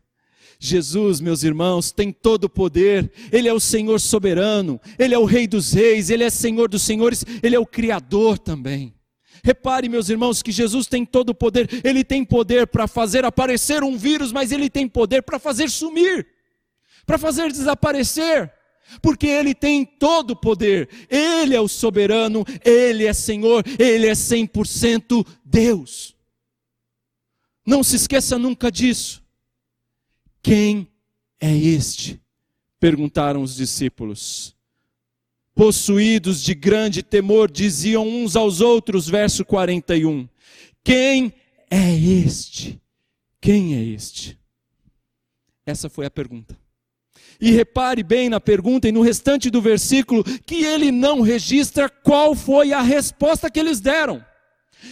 Jesus, 0.59 1.21
meus 1.21 1.43
irmãos, 1.43 1.93
tem 1.93 2.13
todo 2.13 2.45
o 2.45 2.49
poder, 2.49 3.11
Ele 3.33 3.49
é 3.49 3.53
o 3.53 3.61
Senhor 3.61 4.01
soberano, 4.01 4.81
Ele 4.99 5.15
é 5.15 5.19
o 5.19 5.25
Rei 5.25 5.47
dos 5.47 5.73
Reis, 5.73 6.11
Ele 6.11 6.25
é 6.25 6.31
Senhor 6.31 6.69
dos 6.69 6.83
Senhores, 6.83 7.25
Ele 7.43 7.57
é 7.57 7.59
o 7.59 7.67
Criador 7.67 8.39
também. 8.39 8.95
Repare, 9.43 9.91
meus 9.91 10.09
irmãos, 10.09 10.43
que 10.43 10.51
Jesus 10.51 10.87
tem 10.87 11.05
todo 11.05 11.31
o 11.31 11.35
poder, 11.35 11.69
Ele 11.85 12.03
tem 12.03 12.25
poder 12.25 12.67
para 12.67 12.87
fazer 12.87 13.25
aparecer 13.25 13.83
um 13.83 13.97
vírus, 13.97 14.33
mas 14.33 14.53
Ele 14.53 14.71
tem 14.71 14.89
poder 14.89 15.23
para 15.23 15.39
fazer 15.39 15.69
sumir, 15.69 16.27
para 17.05 17.19
fazer 17.19 17.53
desaparecer, 17.53 18.51
porque 19.03 19.27
Ele 19.27 19.55
tem 19.55 19.85
todo 19.85 20.31
o 20.31 20.37
poder, 20.37 20.89
Ele 21.11 21.55
é 21.55 21.61
o 21.61 21.69
soberano, 21.69 22.43
Ele 22.65 23.05
é 23.05 23.13
Senhor, 23.13 23.63
Ele 23.79 24.07
é 24.07 24.13
100% 24.13 25.27
Deus. 25.45 26.14
Não 27.67 27.83
se 27.83 27.97
esqueça 27.97 28.39
nunca 28.39 28.71
disso. 28.71 29.23
Quem 30.43 30.89
é 31.41 31.55
este? 31.55 32.21
perguntaram 32.85 33.41
os 33.41 33.57
discípulos. 33.57 34.55
Possuídos 35.55 36.43
de 36.43 36.55
grande 36.55 37.03
temor, 37.03 37.51
diziam 37.51 38.07
uns 38.07 38.37
aos 38.37 38.61
outros, 38.61 39.09
verso 39.09 39.43
41. 39.43 40.29
Quem 40.85 41.33
é 41.71 41.95
este? 41.95 42.79
Quem 43.41 43.75
é 43.75 43.83
este? 43.83 44.39
Essa 45.65 45.89
foi 45.89 46.05
a 46.05 46.11
pergunta. 46.11 46.55
E 47.41 47.53
repare 47.53 48.03
bem 48.03 48.29
na 48.29 48.39
pergunta 48.39 48.87
e 48.87 48.93
no 48.93 49.01
restante 49.01 49.49
do 49.49 49.63
versículo 49.63 50.23
que 50.23 50.57
ele 50.57 50.93
não 50.93 51.23
registra 51.23 51.89
qual 51.89 52.35
foi 52.35 52.75
a 52.75 52.83
resposta 52.83 53.51
que 53.51 53.59
eles 53.59 53.81
deram. 53.81 54.23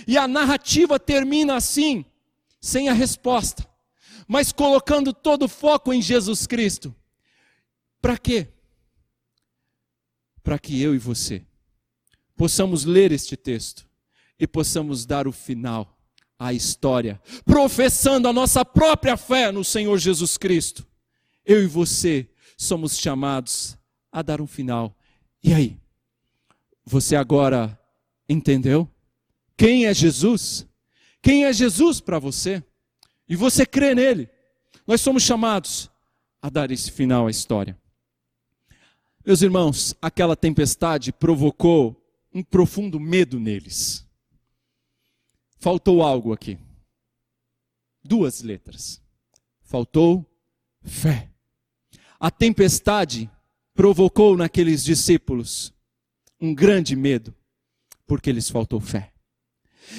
E 0.09 0.17
a 0.17 0.27
narrativa 0.27 0.99
termina 0.99 1.57
assim, 1.57 2.07
sem 2.63 2.89
a 2.89 2.95
resposta 2.95 3.71
mas 4.33 4.51
colocando 4.51 5.13
todo 5.13 5.45
o 5.45 5.49
foco 5.49 5.93
em 5.93 6.01
Jesus 6.01 6.47
Cristo. 6.47 6.95
Para 8.01 8.17
quê? 8.17 8.49
Para 10.43 10.59
que 10.59 10.81
eu 10.81 10.95
e 10.95 10.99
você 10.99 11.45
possamos 12.35 12.87
ler 12.87 13.13
este 13.13 13.37
texto 13.37 13.87
e 14.39 14.47
possamos 14.47 15.05
dar 15.05 15.29
o 15.29 15.33
final 15.33 15.99
à 16.39 16.55
história, 16.55 17.21
professando 17.45 18.27
a 18.27 18.33
nossa 18.33 18.65
própria 18.65 19.19
fé 19.19 19.53
no 19.53 19.63
Senhor 19.63 19.99
Jesus 19.99 20.39
Cristo. 20.39 20.87
Eu 21.45 21.63
e 21.63 21.67
você 21.67 22.29
somos 22.57 22.99
chamados 22.99 23.77
a 24.11 24.23
dar 24.23 24.41
um 24.41 24.47
final. 24.47 24.97
E 25.45 25.53
aí? 25.53 25.77
Você 26.87 27.17
agora 27.17 27.79
Entendeu? 28.29 28.89
Quem 29.59 29.85
é 29.85 29.93
Jesus? 29.93 30.67
Quem 31.23 31.45
é 31.45 31.53
Jesus 31.53 32.01
para 32.01 32.19
você? 32.19 32.63
E 33.29 33.37
você 33.37 33.65
crê 33.65 33.95
nele. 33.95 34.29
Nós 34.87 35.01
somos 35.01 35.23
chamados 35.23 35.89
a 36.43 36.51
dar 36.51 36.71
esse 36.73 36.91
final 36.91 37.29
à 37.29 37.31
história. 37.31 37.81
Meus 39.25 39.41
irmãos, 39.41 39.95
aquela 40.03 40.35
tempestade 40.35 41.13
provocou 41.13 41.97
um 42.35 42.43
profundo 42.43 42.99
medo 42.99 43.39
neles. 43.39 44.05
Faltou 45.59 46.03
algo 46.03 46.33
aqui. 46.33 46.59
Duas 48.03 48.43
letras. 48.43 49.01
Faltou 49.63 50.27
fé. 50.83 51.31
A 52.19 52.33
tempestade 52.33 53.31
provocou 53.73 54.37
naqueles 54.37 54.83
discípulos 54.83 55.73
um 56.41 56.53
grande 56.53 56.97
medo, 56.97 57.33
porque 58.07 58.33
lhes 58.33 58.51
faltou 58.51 58.81
fé. 58.81 59.12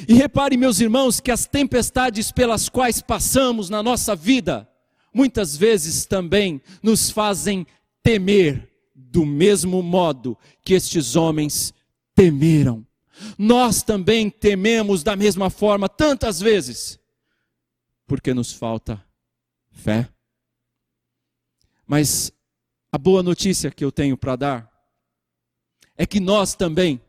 E 0.08 0.14
repare, 0.14 0.58
meus 0.58 0.80
irmãos, 0.80 1.20
que 1.20 1.32
as 1.32 1.46
tempestades 1.46 2.32
pelas 2.32 2.70
quais 2.70 3.02
passamos 3.02 3.70
na 3.70 3.84
nossa 3.84 4.16
vida, 4.16 4.70
muitas 5.14 5.56
vezes 5.56 6.06
também 6.06 6.62
nos 6.82 7.10
fazem 7.10 7.66
temer 8.02 8.70
do 8.96 9.26
mesmo 9.26 9.82
modo 9.84 10.38
que 10.64 10.74
estes 10.74 11.16
homens 11.16 11.74
temeram. 12.16 12.86
Nós 13.38 13.84
também 13.84 14.30
tememos 14.30 15.04
da 15.04 15.16
mesma 15.16 15.50
forma 15.50 15.88
tantas 15.88 16.40
vezes, 16.40 17.00
porque 18.08 18.34
nos 18.34 18.52
falta 18.52 19.04
fé. 19.72 20.10
Mas 21.86 22.32
a 22.92 22.98
boa 22.98 23.22
notícia 23.22 23.70
que 23.70 23.86
eu 23.86 23.92
tenho 23.92 24.18
para 24.18 24.36
dar 24.36 24.74
é 25.96 26.06
que 26.06 26.20
nós 26.20 26.56
também 26.56 27.00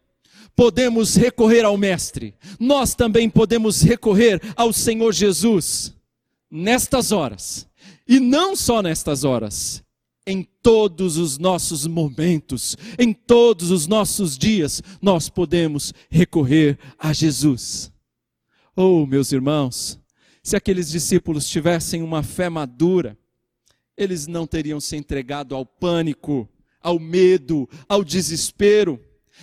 podemos 0.57 1.15
recorrer 1.17 1.65
ao 1.65 1.77
Mestre, 1.77 2.35
nós 2.59 2.95
também 2.95 3.29
podemos 3.29 3.83
recorrer 3.83 4.41
ao 4.57 4.73
Senhor 4.73 5.13
Jesus 5.13 5.95
nestas 6.51 7.13
horas, 7.13 7.67
e 8.07 8.21
não 8.21 8.55
só 8.55 8.81
nestas 8.81 9.25
horas, 9.25 9.83
em 10.27 10.43
todos 10.63 11.17
os 11.17 11.37
nossos 11.39 11.87
momentos, 11.87 12.77
em 12.99 13.13
todos 13.13 13.71
os 13.71 13.87
nossos 13.87 14.39
dias, 14.39 14.83
nós 15.03 15.29
podemos 15.29 15.93
recorrer 16.09 16.79
a 16.99 17.13
Jesus. 17.13 17.93
Oh, 18.75 19.05
meus 19.07 19.33
irmãos, 19.33 20.01
se 20.43 20.57
aqueles 20.57 20.91
discípulos 20.91 21.49
tivessem 21.49 22.03
uma 22.03 22.23
fé 22.23 22.49
madura, 22.49 23.19
eles 23.97 24.27
não 24.27 24.47
teriam 24.47 24.81
se 24.81 24.97
entregado 24.97 25.55
ao 25.55 25.65
pânico, 25.65 26.49
ao 26.81 26.99
medo, 26.99 27.69
ao 27.89 28.03
desespero. 28.03 29.01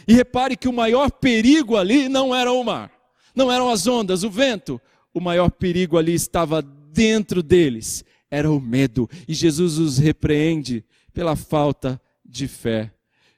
E 0.08 0.14
repare 0.14 0.56
que 0.56 0.68
o 0.68 0.74
maior 0.74 1.12
perigo 1.12 1.78
ali 1.78 2.10
não 2.10 2.34
era 2.34 2.52
o 2.52 2.64
mar, 2.64 2.92
não 3.36 3.52
eram 3.52 3.70
as 3.70 3.88
ondas, 3.88 4.24
o 4.24 4.30
vento. 4.30 4.80
O 5.14 5.20
maior 5.20 5.52
perigo 5.52 5.98
ali 5.98 6.14
estava 6.14 6.62
dentro 6.62 7.44
deles, 7.44 8.04
era 8.30 8.50
o 8.50 8.60
medo. 8.60 9.10
E 9.28 9.34
Jesus 9.34 9.78
os 9.78 9.98
repreende 9.98 10.86
pela 11.14 11.36
falta 11.36 12.02
de 12.26 12.48
fé. 12.48 12.94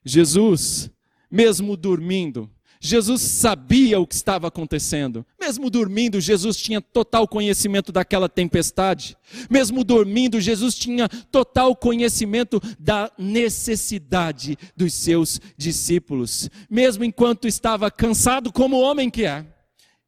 Jesus, 0.05 0.91
mesmo 1.31 1.75
dormindo, 1.75 2.49
Jesus 2.85 3.21
sabia 3.21 3.97
o 3.97 4.05
que 4.05 4.13
estava 4.13 4.49
acontecendo. 4.49 5.25
Mesmo 5.39 5.69
dormindo, 5.69 6.19
Jesus 6.19 6.57
tinha 6.57 6.81
total 6.81 7.25
conhecimento 7.25 7.93
daquela 7.93 8.27
tempestade. 8.27 9.15
Mesmo 9.49 9.85
dormindo, 9.85 10.41
Jesus 10.41 10.75
tinha 10.75 11.07
total 11.07 11.77
conhecimento 11.77 12.61
da 12.77 13.09
necessidade 13.17 14.57
dos 14.75 14.93
seus 14.93 15.39
discípulos. 15.57 16.49
Mesmo 16.69 17.05
enquanto 17.05 17.47
estava 17.47 17.89
cansado, 17.89 18.51
como 18.51 18.81
homem 18.81 19.09
que 19.09 19.23
é. 19.23 19.45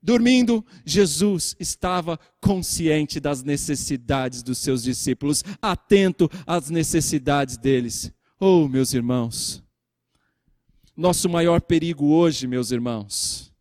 Dormindo, 0.04 0.64
Jesus 0.86 1.56
estava 1.58 2.20
consciente 2.42 3.22
das 3.22 3.42
necessidades 3.42 4.44
dos 4.44 4.58
seus 4.58 4.84
discípulos, 4.84 5.46
atento 5.62 6.30
às 6.46 6.70
necessidades 6.70 7.56
deles. 7.56 8.12
Oh, 8.38 8.68
meus 8.68 8.94
irmãos, 8.94 9.65
nosso 10.96 11.28
maior 11.28 11.62
perigo 11.62 12.08
hoje, 12.14 12.48
meus 12.48 12.72
irmãos, 12.72 13.52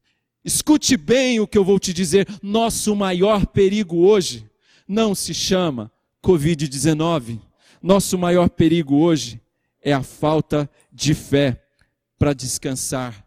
escute 0.44 0.96
bem 0.96 1.40
o 1.40 1.46
que 1.46 1.58
eu 1.58 1.64
vou 1.64 1.78
te 1.78 1.92
dizer, 1.92 2.28
nosso 2.42 2.94
maior 2.94 3.46
perigo 3.46 3.96
hoje 3.98 4.48
não 4.86 5.14
se 5.14 5.34
chama 5.34 5.90
Covid-19. 6.22 7.40
Nosso 7.82 8.16
maior 8.16 8.48
perigo 8.48 8.96
hoje 8.96 9.40
é 9.82 9.92
a 9.92 10.02
falta 10.02 10.70
de 10.92 11.14
fé 11.14 11.62
para 12.18 12.32
descansar 12.32 13.26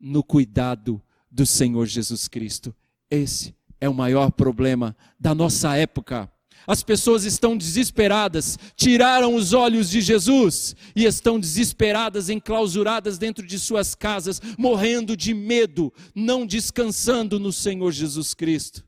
no 0.00 0.22
cuidado 0.22 1.02
do 1.30 1.44
Senhor 1.44 1.86
Jesus 1.86 2.28
Cristo. 2.28 2.74
Esse 3.10 3.54
é 3.80 3.88
o 3.88 3.94
maior 3.94 4.30
problema 4.30 4.96
da 5.18 5.34
nossa 5.34 5.76
época. 5.76 6.30
As 6.68 6.82
pessoas 6.82 7.24
estão 7.24 7.56
desesperadas, 7.56 8.58
tiraram 8.76 9.34
os 9.34 9.54
olhos 9.54 9.88
de 9.88 10.02
Jesus 10.02 10.76
e 10.94 11.06
estão 11.06 11.40
desesperadas, 11.40 12.28
enclausuradas 12.28 13.16
dentro 13.16 13.46
de 13.46 13.58
suas 13.58 13.94
casas, 13.94 14.38
morrendo 14.58 15.16
de 15.16 15.32
medo, 15.32 15.90
não 16.14 16.44
descansando 16.46 17.40
no 17.40 17.54
Senhor 17.54 17.90
Jesus 17.90 18.34
Cristo. 18.34 18.84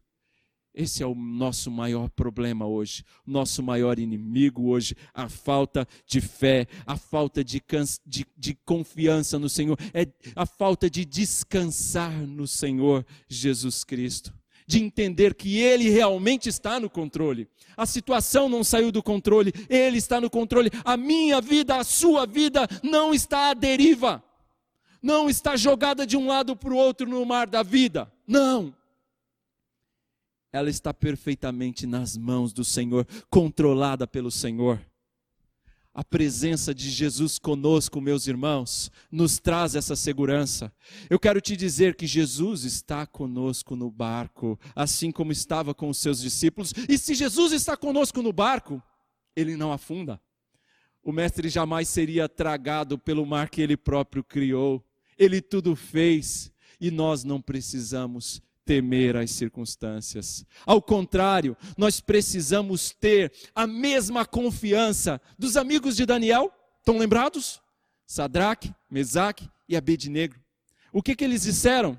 Esse 0.75 1.03
é 1.03 1.07
o 1.07 1.15
nosso 1.15 1.71
maior 1.71 2.11
problema 2.11 2.67
hoje, 2.67 3.03
nosso 3.27 3.63
maior 3.63 3.99
inimigo 3.99 4.69
hoje, 4.69 4.95
a 5.15 5.29
falta 5.29 5.89
de 6.07 6.21
fé, 6.21 6.67
a 6.87 6.99
falta 6.99 7.43
de, 7.43 7.63
de, 8.07 8.27
de, 8.37 8.55
confiança 8.65 9.39
no 9.39 9.49
Senhor, 9.49 9.77
é 9.93 10.07
a 10.37 10.47
falta 10.47 10.89
de 10.89 11.05
descansar 11.05 12.13
no 12.13 12.47
Senhor 12.47 13.05
Jesus 13.27 13.83
Cristo, 13.85 14.33
de 14.71 14.83
entender 14.83 15.35
que 15.35 15.59
Ele 15.59 15.91
realmente 15.91 16.49
está 16.49 16.79
no 16.79 16.89
controle. 16.89 17.49
A 17.77 17.85
situação 17.85 18.49
não 18.49 18.63
saiu 18.63 18.93
do 18.93 19.03
controle, 19.03 19.53
Ele 19.69 19.99
está 19.99 20.21
no 20.21 20.31
controle. 20.31 20.71
A 20.85 20.97
minha 20.97 21.41
vida, 21.41 21.77
a 21.77 21.85
sua 21.85 22.25
vida 22.27 22.69
não 22.83 23.13
está 23.13 23.51
à 23.51 23.55
deriva, 23.55 24.23
não 25.03 25.29
está 25.29 25.57
jogada 25.57 26.07
de 26.07 26.17
um 26.17 26.27
lado 26.27 26.55
para 26.55 26.73
o 26.73 26.77
outro 26.77 27.09
no 27.09 27.25
mar 27.27 27.47
da 27.47 27.63
vida. 27.63 28.11
Não 28.27 28.73
ela 30.53 30.69
está 30.69 30.93
perfeitamente 30.93 31.87
nas 31.87 32.17
mãos 32.17 32.53
do 32.53 32.65
Senhor, 32.65 33.07
controlada 33.29 34.07
pelo 34.07 34.31
Senhor. 34.31 34.81
A 35.93 36.05
presença 36.05 36.73
de 36.73 36.89
Jesus 36.89 37.37
conosco, 37.37 38.01
meus 38.01 38.29
irmãos, 38.29 38.93
nos 39.11 39.39
traz 39.39 39.75
essa 39.75 39.97
segurança. 39.97 40.73
Eu 41.09 41.19
quero 41.19 41.41
te 41.41 41.57
dizer 41.57 41.97
que 41.97 42.07
Jesus 42.07 42.63
está 42.65 43.05
conosco 43.05 43.75
no 43.75 43.91
barco, 43.91 44.59
assim 44.75 45.11
como 45.11 45.33
estava 45.33 45.75
com 45.75 45.89
os 45.89 45.99
seus 45.99 46.21
discípulos. 46.21 46.73
E 46.89 46.97
se 46.97 47.13
Jesus 47.15 47.53
está 47.53 47.77
conosco 47.77 48.23
no 48.23 48.33
barco, 48.33 48.81
ele 49.35 49.57
não 49.57 49.73
afunda. 49.73 50.21
O 51.03 51.11
Mestre 51.13 51.49
jamais 51.49 51.89
seria 51.89 52.29
tragado 52.29 52.97
pelo 52.97 53.27
mar 53.27 53.49
que 53.51 53.61
ele 53.61 53.77
próprio 53.77 54.23
criou. 54.23 54.85
Ele 55.19 55.41
tudo 55.41 55.75
fez 55.75 56.53
e 56.81 56.91
nós 56.91 57.25
não 57.25 57.41
precisamos 57.41 58.41
temer 58.65 59.17
as 59.17 59.31
circunstâncias. 59.31 60.45
Ao 60.65 60.81
contrário, 60.81 61.57
nós 61.77 62.01
precisamos 62.01 62.91
ter 62.91 63.33
a 63.55 63.67
mesma 63.67 64.25
confiança 64.25 65.21
dos 65.39 65.57
amigos 65.57 65.97
de 65.97 66.07
Daniel. 66.07 66.53
Estão 66.79 66.99
lembrados? 66.99 67.61
Sadraque, 68.07 68.75
Mesaque 68.91 69.49
e 69.69 69.77
Abednego. 69.77 70.37
O 70.93 71.03
que, 71.03 71.15
que 71.15 71.25
eles 71.25 71.43
disseram? 71.43 71.99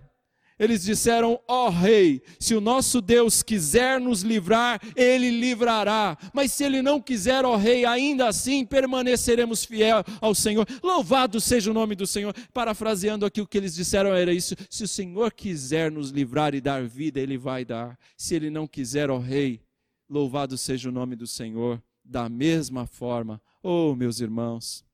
Eles 0.62 0.84
disseram: 0.84 1.42
Ó 1.48 1.66
oh, 1.66 1.70
rei, 1.72 2.22
se 2.40 2.54
o 2.54 2.62
nosso 2.62 3.02
Deus 3.02 3.42
quiser 3.42 4.00
nos 4.00 4.22
livrar, 4.22 4.80
ele 4.96 5.32
livrará. 5.32 6.16
Mas 6.32 6.52
se 6.52 6.64
ele 6.64 6.84
não 6.84 7.02
quiser, 7.02 7.44
ó 7.44 7.54
oh, 7.54 7.58
rei, 7.58 7.84
ainda 7.84 8.28
assim 8.28 8.64
permaneceremos 8.64 9.66
fiel 9.66 10.04
ao 10.22 10.36
Senhor. 10.36 10.68
Louvado 10.84 11.42
seja 11.42 11.72
o 11.72 11.74
nome 11.74 11.96
do 11.96 12.06
Senhor. 12.06 12.32
Parafraseando 12.54 13.26
aqui 13.26 13.42
o 13.42 13.48
que 13.48 13.58
eles 13.58 13.74
disseram 13.74 14.14
era 14.14 14.32
isso: 14.32 14.56
se 14.70 14.84
o 14.84 14.88
Senhor 14.88 15.34
quiser 15.34 15.92
nos 15.92 16.12
livrar 16.12 16.54
e 16.54 16.62
dar 16.62 16.84
vida, 16.84 17.20
ele 17.20 17.40
vai 17.40 17.66
dar. 17.66 17.98
Se 18.16 18.36
ele 18.36 18.52
não 18.52 18.68
quiser, 18.68 19.10
ó 19.10 19.16
oh, 19.16 19.20
rei, 19.20 19.64
louvado 20.08 20.60
seja 20.60 20.90
o 20.90 20.92
nome 20.92 21.16
do 21.16 21.26
Senhor. 21.26 21.82
Da 22.06 22.30
mesma 22.30 22.86
forma, 22.86 23.42
oh 23.64 23.96
meus 23.96 24.20
irmãos, 24.20 24.86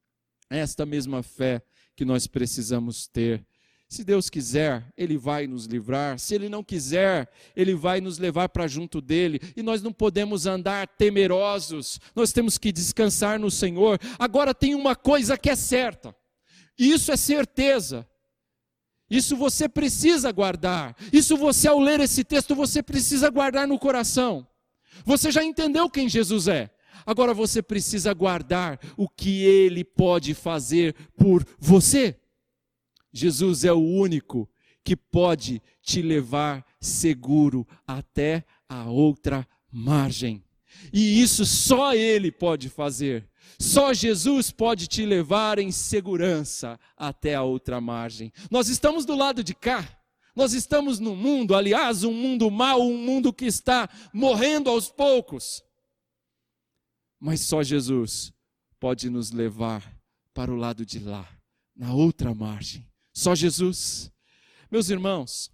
esta 0.49 0.85
mesma 0.85 1.21
fé 1.21 1.61
que 1.93 2.05
nós 2.05 2.25
precisamos 2.25 3.05
ter 3.05 3.45
se 3.89 4.03
Deus 4.03 4.29
quiser, 4.29 4.85
Ele 4.97 5.17
vai 5.17 5.47
nos 5.47 5.65
livrar. 5.65 6.19
Se 6.19 6.35
Ele 6.35 6.49
não 6.49 6.61
quiser, 6.61 7.29
Ele 7.55 7.73
vai 7.73 8.01
nos 8.01 8.17
levar 8.17 8.49
para 8.49 8.67
junto 8.67 8.99
dele. 8.99 9.39
E 9.55 9.63
nós 9.63 9.81
não 9.81 9.93
podemos 9.93 10.45
andar 10.45 10.87
temerosos. 10.87 11.99
Nós 12.13 12.33
temos 12.33 12.57
que 12.57 12.71
descansar 12.71 13.39
no 13.39 13.49
Senhor. 13.49 13.97
Agora 14.19 14.53
tem 14.53 14.75
uma 14.75 14.93
coisa 14.93 15.37
que 15.37 15.49
é 15.49 15.55
certa. 15.55 16.13
Isso 16.77 17.13
é 17.13 17.17
certeza. 17.17 18.05
Isso 19.09 19.37
você 19.37 19.69
precisa 19.69 20.29
guardar. 20.33 20.93
Isso 21.13 21.37
você, 21.37 21.69
ao 21.69 21.79
ler 21.79 22.01
esse 22.01 22.25
texto, 22.25 22.53
você 22.53 22.83
precisa 22.83 23.29
guardar 23.29 23.65
no 23.65 23.79
coração. 23.79 24.45
Você 25.05 25.31
já 25.31 25.43
entendeu 25.45 25.89
quem 25.89 26.09
Jesus 26.09 26.49
é. 26.49 26.69
Agora 27.05 27.33
você 27.33 27.61
precisa 27.61 28.13
guardar 28.13 28.77
o 28.97 29.07
que 29.07 29.45
ele 29.45 29.85
pode 29.85 30.33
fazer 30.33 30.93
por 31.15 31.45
você. 31.57 32.19
Jesus 33.11 33.63
é 33.63 33.71
o 33.71 33.79
único 33.79 34.49
que 34.83 34.95
pode 34.95 35.61
te 35.81 36.01
levar 36.01 36.65
seguro 36.79 37.67
até 37.85 38.45
a 38.69 38.89
outra 38.89 39.47
margem. 39.71 40.43
E 40.93 41.21
isso 41.21 41.45
só 41.45 41.93
Ele 41.93 42.31
pode 42.31 42.69
fazer. 42.69 43.27
Só 43.59 43.93
Jesus 43.93 44.51
pode 44.51 44.87
te 44.87 45.05
levar 45.05 45.59
em 45.59 45.71
segurança 45.71 46.79
até 46.95 47.35
a 47.35 47.43
outra 47.43 47.81
margem. 47.81 48.31
Nós 48.51 48.67
estamos 48.67 49.05
do 49.05 49.15
lado 49.15 49.43
de 49.43 49.53
cá. 49.53 49.97
Nós 50.35 50.53
estamos 50.53 50.99
no 50.99 51.15
mundo, 51.15 51.55
aliás, 51.55 52.03
um 52.03 52.13
mundo 52.13 52.51
mau, 52.51 52.81
um 52.81 52.97
mundo 52.97 53.33
que 53.33 53.45
está 53.45 53.89
morrendo 54.13 54.69
aos 54.69 54.87
poucos. 54.87 55.63
Mas 57.19 57.41
só 57.41 57.63
Jesus 57.63 58.31
pode 58.79 59.09
nos 59.09 59.31
levar 59.31 59.99
para 60.35 60.51
o 60.51 60.55
lado 60.55 60.85
de 60.85 60.99
lá, 60.99 61.27
na 61.75 61.91
outra 61.91 62.35
margem. 62.35 62.87
Só 63.17 63.33
Jesus. 63.33 64.11
Meus 64.69 64.91
irmãos, 64.91 65.51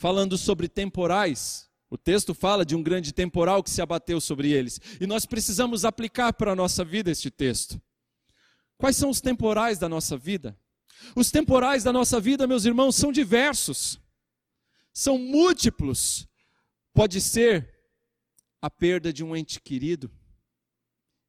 falando 0.00 0.36
sobre 0.36 0.68
temporais, 0.68 1.70
o 1.88 1.96
texto 1.96 2.34
fala 2.34 2.66
de 2.66 2.74
um 2.74 2.82
grande 2.82 3.12
temporal 3.12 3.62
que 3.62 3.70
se 3.70 3.80
abateu 3.80 4.20
sobre 4.20 4.50
eles, 4.50 4.80
e 5.00 5.06
nós 5.06 5.24
precisamos 5.24 5.84
aplicar 5.84 6.32
para 6.32 6.50
a 6.50 6.56
nossa 6.56 6.84
vida 6.84 7.08
este 7.08 7.30
texto. 7.30 7.80
Quais 8.76 8.96
são 8.96 9.10
os 9.10 9.20
temporais 9.20 9.78
da 9.78 9.88
nossa 9.88 10.16
vida? 10.16 10.58
Os 11.14 11.30
temporais 11.30 11.84
da 11.84 11.92
nossa 11.92 12.20
vida, 12.20 12.48
meus 12.48 12.64
irmãos, 12.64 12.96
são 12.96 13.12
diversos, 13.12 14.00
são 14.92 15.16
múltiplos. 15.18 16.26
Pode 16.92 17.20
ser 17.20 17.72
a 18.60 18.68
perda 18.68 19.12
de 19.12 19.22
um 19.22 19.36
ente 19.36 19.60
querido, 19.60 20.10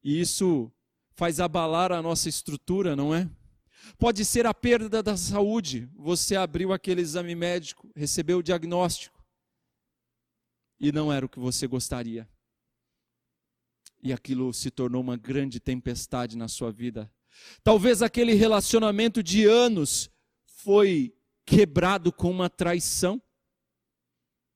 e 0.02 0.20
isso 0.20 0.68
faz 1.14 1.38
abalar 1.38 1.92
a 1.92 2.02
nossa 2.02 2.28
estrutura, 2.28 2.96
não 2.96 3.14
é? 3.14 3.30
Pode 3.98 4.24
ser 4.24 4.46
a 4.46 4.54
perda 4.54 5.02
da 5.02 5.16
saúde. 5.16 5.88
Você 5.96 6.36
abriu 6.36 6.72
aquele 6.72 7.00
exame 7.00 7.34
médico, 7.34 7.90
recebeu 7.94 8.38
o 8.38 8.42
diagnóstico 8.42 9.18
e 10.80 10.92
não 10.92 11.12
era 11.12 11.26
o 11.26 11.28
que 11.28 11.38
você 11.38 11.66
gostaria. 11.66 12.28
E 14.02 14.12
aquilo 14.12 14.52
se 14.52 14.70
tornou 14.70 15.02
uma 15.02 15.16
grande 15.16 15.58
tempestade 15.58 16.36
na 16.36 16.46
sua 16.46 16.70
vida. 16.70 17.10
Talvez 17.62 18.02
aquele 18.02 18.34
relacionamento 18.34 19.22
de 19.22 19.44
anos 19.44 20.08
foi 20.46 21.14
quebrado 21.44 22.12
com 22.12 22.30
uma 22.30 22.48
traição 22.48 23.20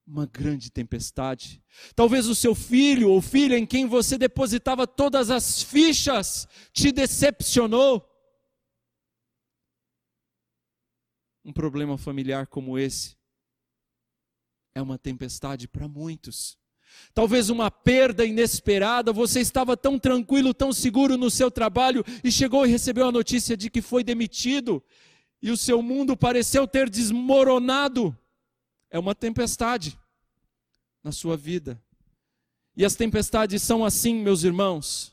uma 0.06 0.26
grande 0.26 0.70
tempestade. 0.70 1.62
Talvez 1.94 2.26
o 2.26 2.34
seu 2.34 2.54
filho 2.54 3.08
ou 3.10 3.22
filha 3.22 3.56
em 3.56 3.64
quem 3.64 3.86
você 3.86 4.18
depositava 4.18 4.86
todas 4.86 5.30
as 5.30 5.62
fichas 5.62 6.46
te 6.72 6.92
decepcionou. 6.92 8.06
Um 11.44 11.52
problema 11.52 11.98
familiar 11.98 12.46
como 12.46 12.78
esse 12.78 13.16
é 14.74 14.80
uma 14.80 14.96
tempestade 14.96 15.66
para 15.66 15.88
muitos. 15.88 16.56
Talvez 17.14 17.50
uma 17.50 17.70
perda 17.70 18.24
inesperada, 18.24 19.12
você 19.12 19.40
estava 19.40 19.76
tão 19.76 19.98
tranquilo, 19.98 20.54
tão 20.54 20.72
seguro 20.72 21.16
no 21.16 21.30
seu 21.30 21.50
trabalho 21.50 22.04
e 22.22 22.30
chegou 22.30 22.66
e 22.66 22.70
recebeu 22.70 23.08
a 23.08 23.12
notícia 23.12 23.56
de 23.56 23.70
que 23.70 23.82
foi 23.82 24.04
demitido 24.04 24.82
e 25.40 25.50
o 25.50 25.56
seu 25.56 25.82
mundo 25.82 26.16
pareceu 26.16 26.66
ter 26.66 26.88
desmoronado. 26.88 28.16
É 28.90 28.98
uma 28.98 29.14
tempestade 29.14 29.98
na 31.02 31.10
sua 31.10 31.36
vida. 31.36 31.82
E 32.76 32.84
as 32.84 32.94
tempestades 32.94 33.62
são 33.62 33.84
assim, 33.84 34.14
meus 34.14 34.44
irmãos. 34.44 35.12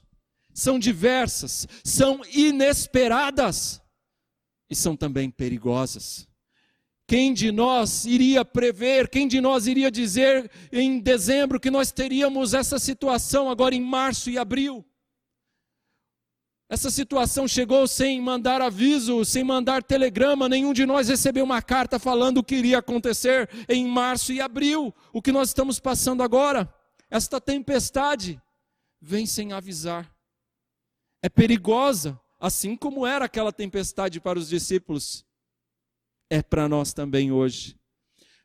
São 0.53 0.77
diversas, 0.77 1.67
são 1.83 2.21
inesperadas 2.31 3.81
e 4.69 4.75
são 4.75 4.95
também 4.95 5.29
perigosas. 5.29 6.27
Quem 7.07 7.33
de 7.33 7.51
nós 7.51 8.05
iria 8.05 8.45
prever, 8.45 9.09
quem 9.09 9.27
de 9.27 9.41
nós 9.41 9.65
iria 9.65 9.89
dizer 9.89 10.49
em 10.71 10.99
dezembro 10.99 11.59
que 11.59 11.71
nós 11.71 11.91
teríamos 11.91 12.53
essa 12.53 12.77
situação 12.77 13.49
agora 13.49 13.73
em 13.73 13.81
março 13.81 14.29
e 14.29 14.37
abril? 14.37 14.85
Essa 16.69 16.91
situação 16.91 17.47
chegou 17.47 17.87
sem 17.87 18.21
mandar 18.21 18.61
aviso, 18.61 19.25
sem 19.25 19.43
mandar 19.43 19.81
telegrama, 19.81 20.47
nenhum 20.47 20.71
de 20.71 20.85
nós 20.85 21.09
recebeu 21.09 21.43
uma 21.43 21.63
carta 21.63 21.97
falando 21.97 22.37
o 22.37 22.43
que 22.43 22.57
iria 22.57 22.77
acontecer 22.77 23.49
em 23.67 23.87
março 23.87 24.31
e 24.31 24.39
abril, 24.39 24.93
o 25.11 25.19
que 25.19 25.31
nós 25.31 25.49
estamos 25.49 25.79
passando 25.79 26.21
agora. 26.21 26.71
Esta 27.09 27.41
tempestade 27.41 28.39
vem 29.01 29.25
sem 29.25 29.51
avisar. 29.51 30.13
É 31.23 31.27
perigosa, 31.27 32.21
assim 32.39 32.75
como 32.75 33.05
era 33.05 33.25
aquela 33.25 33.51
tempestade 33.51 34.19
para 34.19 34.39
os 34.39 34.47
discípulos. 34.47 35.25
É 36.29 36.41
para 36.41 36.69
nós 36.69 36.93
também 36.93 37.31
hoje. 37.31 37.77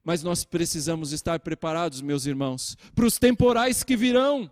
Mas 0.02 0.22
nós 0.22 0.44
precisamos 0.44 1.12
estar 1.12 1.40
preparados, 1.40 2.02
meus 2.02 2.26
irmãos, 2.26 2.76
para 2.94 3.06
os 3.06 3.18
temporais 3.18 3.82
que 3.82 3.96
virão. 3.96 4.50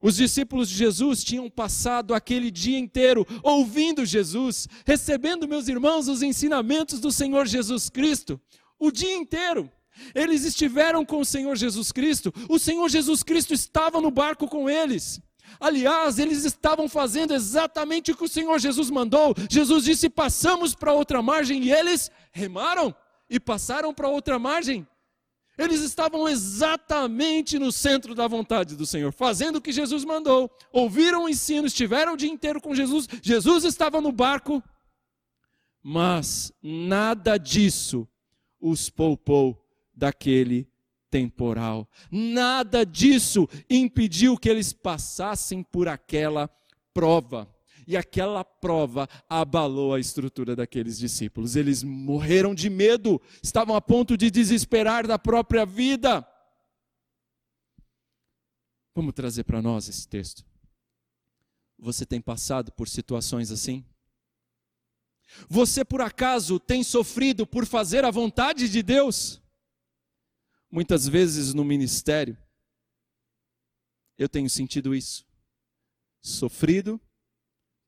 Os 0.00 0.16
discípulos 0.16 0.68
de 0.68 0.76
Jesus 0.76 1.24
tinham 1.24 1.50
passado 1.50 2.14
aquele 2.14 2.50
dia 2.50 2.78
inteiro 2.78 3.26
ouvindo 3.42 4.04
Jesus, 4.04 4.68
recebendo, 4.86 5.48
meus 5.48 5.68
irmãos, 5.68 6.06
os 6.06 6.22
ensinamentos 6.22 7.00
do 7.00 7.10
Senhor 7.10 7.46
Jesus 7.46 7.88
Cristo, 7.88 8.40
o 8.78 8.90
dia 8.90 9.14
inteiro. 9.14 9.70
Eles 10.14 10.44
estiveram 10.44 11.04
com 11.04 11.20
o 11.20 11.24
Senhor 11.24 11.56
Jesus 11.56 11.90
Cristo, 11.90 12.32
o 12.48 12.58
Senhor 12.58 12.88
Jesus 12.88 13.22
Cristo 13.22 13.54
estava 13.54 14.00
no 14.00 14.10
barco 14.10 14.46
com 14.46 14.68
eles. 14.68 15.20
Aliás, 15.58 16.18
eles 16.18 16.44
estavam 16.44 16.88
fazendo 16.88 17.34
exatamente 17.34 18.12
o 18.12 18.16
que 18.16 18.24
o 18.24 18.28
Senhor 18.28 18.58
Jesus 18.58 18.90
mandou. 18.90 19.34
Jesus 19.50 19.84
disse: 19.84 20.08
passamos 20.08 20.74
para 20.74 20.92
outra 20.92 21.22
margem, 21.22 21.62
e 21.62 21.72
eles 21.72 22.10
remaram 22.32 22.94
e 23.28 23.40
passaram 23.40 23.92
para 23.92 24.08
outra 24.08 24.38
margem. 24.38 24.86
Eles 25.58 25.80
estavam 25.80 26.28
exatamente 26.28 27.58
no 27.58 27.72
centro 27.72 28.14
da 28.14 28.28
vontade 28.28 28.76
do 28.76 28.84
Senhor, 28.84 29.10
fazendo 29.10 29.56
o 29.56 29.60
que 29.60 29.72
Jesus 29.72 30.04
mandou. 30.04 30.50
Ouviram 30.70 31.24
o 31.24 31.28
ensino, 31.28 31.66
estiveram 31.66 32.12
o 32.12 32.16
dia 32.16 32.30
inteiro 32.30 32.60
com 32.60 32.74
Jesus. 32.74 33.08
Jesus 33.22 33.64
estava 33.64 34.00
no 34.00 34.12
barco, 34.12 34.62
mas 35.82 36.52
nada 36.62 37.38
disso 37.38 38.06
os 38.60 38.90
poupou 38.90 39.58
daquele 39.94 40.68
temporal. 41.10 41.88
Nada 42.10 42.84
disso 42.84 43.48
impediu 43.68 44.36
que 44.36 44.48
eles 44.48 44.72
passassem 44.72 45.62
por 45.62 45.88
aquela 45.88 46.48
prova. 46.92 47.52
E 47.86 47.96
aquela 47.96 48.44
prova 48.44 49.08
abalou 49.28 49.94
a 49.94 50.00
estrutura 50.00 50.56
daqueles 50.56 50.98
discípulos. 50.98 51.54
Eles 51.54 51.84
morreram 51.84 52.54
de 52.54 52.68
medo, 52.68 53.20
estavam 53.42 53.76
a 53.76 53.80
ponto 53.80 54.16
de 54.16 54.28
desesperar 54.30 55.06
da 55.06 55.18
própria 55.18 55.64
vida. 55.64 56.26
Vamos 58.94 59.14
trazer 59.14 59.44
para 59.44 59.62
nós 59.62 59.88
esse 59.88 60.08
texto. 60.08 60.44
Você 61.78 62.04
tem 62.04 62.20
passado 62.20 62.72
por 62.72 62.88
situações 62.88 63.52
assim? 63.52 63.84
Você 65.48 65.84
por 65.84 66.00
acaso 66.00 66.58
tem 66.58 66.82
sofrido 66.82 67.46
por 67.46 67.66
fazer 67.66 68.04
a 68.04 68.10
vontade 68.10 68.68
de 68.68 68.82
Deus? 68.82 69.40
Muitas 70.70 71.06
vezes 71.06 71.54
no 71.54 71.64
ministério, 71.64 72.36
eu 74.18 74.28
tenho 74.28 74.48
sentido 74.48 74.94
isso. 74.94 75.26
Sofrido 76.20 77.00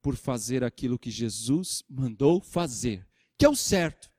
por 0.00 0.16
fazer 0.16 0.62
aquilo 0.62 0.98
que 0.98 1.10
Jesus 1.10 1.82
mandou 1.88 2.40
fazer, 2.40 3.06
que 3.36 3.44
é 3.44 3.48
o 3.48 3.56
certo, 3.56 4.10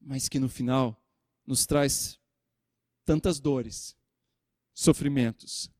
mas 0.00 0.28
que 0.28 0.38
no 0.38 0.48
final 0.48 1.02
nos 1.44 1.66
traz 1.66 2.20
tantas 3.04 3.40
dores, 3.40 3.96
sofrimentos. 4.72 5.70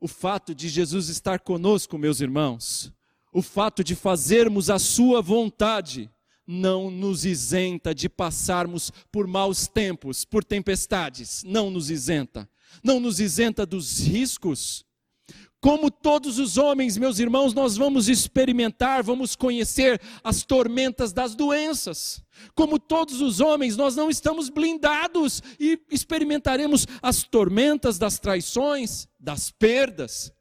O 0.00 0.06
fato 0.06 0.54
de 0.54 0.68
Jesus 0.68 1.08
estar 1.08 1.40
conosco, 1.40 1.96
meus 1.96 2.20
irmãos, 2.20 2.92
o 3.32 3.42
fato 3.42 3.82
de 3.82 3.94
fazermos 3.94 4.70
a 4.70 4.78
Sua 4.78 5.22
vontade, 5.22 6.10
não 6.48 6.90
nos 6.90 7.26
isenta 7.26 7.94
de 7.94 8.08
passarmos 8.08 8.90
por 9.12 9.26
maus 9.26 9.68
tempos, 9.68 10.24
por 10.24 10.42
tempestades, 10.42 11.44
não 11.44 11.70
nos 11.70 11.90
isenta. 11.90 12.48
Não 12.82 12.98
nos 12.98 13.20
isenta 13.20 13.64
dos 13.64 14.00
riscos, 14.00 14.84
como 15.60 15.90
todos 15.90 16.38
os 16.38 16.56
homens, 16.56 16.96
meus 16.96 17.18
irmãos, 17.18 17.52
nós 17.52 17.76
vamos 17.76 18.08
experimentar, 18.08 19.02
vamos 19.02 19.34
conhecer 19.34 20.00
as 20.22 20.44
tormentas 20.44 21.12
das 21.12 21.34
doenças. 21.34 22.22
Como 22.54 22.78
todos 22.78 23.20
os 23.20 23.40
homens, 23.40 23.76
nós 23.76 23.96
não 23.96 24.08
estamos 24.08 24.48
blindados 24.48 25.42
e 25.58 25.80
experimentaremos 25.90 26.86
as 27.02 27.24
tormentas 27.24 27.98
das 27.98 28.20
traições, 28.20 29.08
das 29.18 29.50
perdas. 29.50 30.32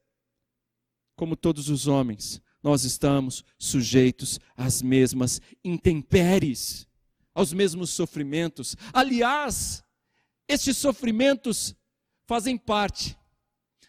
Como 1.15 1.35
todos 1.35 1.67
os 1.67 1.87
homens, 1.87 2.39
nós 2.67 2.83
estamos 2.83 3.45
sujeitos 3.57 4.41
às 4.53 4.81
mesmas 4.81 5.41
intempéries, 5.63 6.85
aos 7.33 7.53
mesmos 7.53 7.91
sofrimentos. 7.91 8.75
Aliás, 8.91 9.81
estes 10.49 10.75
sofrimentos 10.75 11.73
fazem 12.25 12.57
parte 12.57 13.17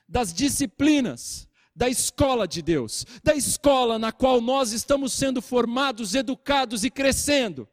das 0.09 0.33
disciplinas 0.33 1.49
da 1.75 1.88
escola 1.88 2.47
de 2.47 2.62
Deus, 2.62 3.05
da 3.25 3.35
escola 3.35 3.99
na 3.99 4.12
qual 4.12 4.41
nós 4.41 4.71
estamos 4.71 5.12
sendo 5.12 5.43
formados, 5.43 6.14
educados 6.14 6.85
e 6.85 6.91
crescendo. 6.91 7.69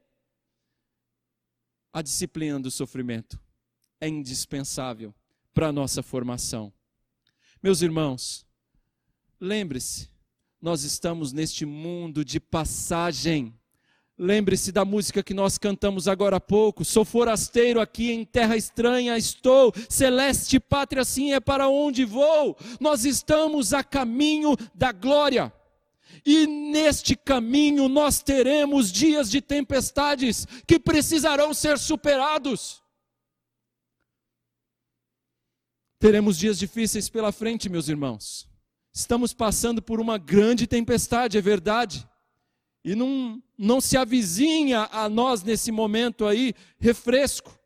a 1.93 2.01
disciplina 2.01 2.59
do 2.59 2.71
sofrimento 2.71 3.39
é 4.01 4.07
indispensável 4.07 5.13
para 5.53 5.67
a 5.67 5.71
nossa 5.71 6.01
formação. 6.01 6.73
Meus 7.61 7.83
irmãos, 7.83 8.45
lembre-se, 9.39 10.14
nós 10.65 10.83
estamos 10.83 11.31
neste 11.31 11.63
mundo 11.63 12.25
de 12.25 12.39
passagem. 12.39 13.53
Lembre-se 14.17 14.71
da 14.71 14.83
música 14.83 15.21
que 15.21 15.31
nós 15.31 15.59
cantamos 15.59 16.07
agora 16.07 16.37
há 16.37 16.39
pouco. 16.39 16.83
Sou 16.83 17.05
forasteiro 17.05 17.79
aqui 17.79 18.11
em 18.11 18.25
terra 18.25 18.57
estranha 18.57 19.15
estou, 19.15 19.71
celeste 19.87 20.59
pátria 20.59 21.03
assim 21.03 21.33
é 21.33 21.39
para 21.39 21.69
onde 21.69 22.03
vou. 22.03 22.57
Nós 22.79 23.05
estamos 23.05 23.75
a 23.75 23.83
caminho 23.83 24.57
da 24.73 24.91
glória. 24.91 25.53
E 26.25 26.47
neste 26.47 27.15
caminho 27.15 27.87
nós 27.87 28.23
teremos 28.23 28.91
dias 28.91 29.29
de 29.29 29.41
tempestades 29.41 30.47
que 30.65 30.79
precisarão 30.79 31.53
ser 31.53 31.77
superados. 31.77 32.81
Teremos 35.99 36.39
dias 36.39 36.57
difíceis 36.57 37.07
pela 37.07 37.31
frente, 37.31 37.69
meus 37.69 37.87
irmãos. 37.87 38.54
Estamos 38.95 39.33
passando 39.33 39.81
por 39.81 39.99
uma 39.99 40.17
grande 40.17 40.65
tempestade, 40.65 41.37
é 41.37 41.41
verdade. 41.41 42.07
E 42.81 42.95
não, 42.95 43.43
não 43.57 43.81
se 43.81 43.97
avizinha 43.97 44.87
a 44.89 45.09
nós 45.09 45.43
nesse 45.43 45.69
momento 45.69 46.25
aí 46.25 46.53
refresco. 46.79 47.59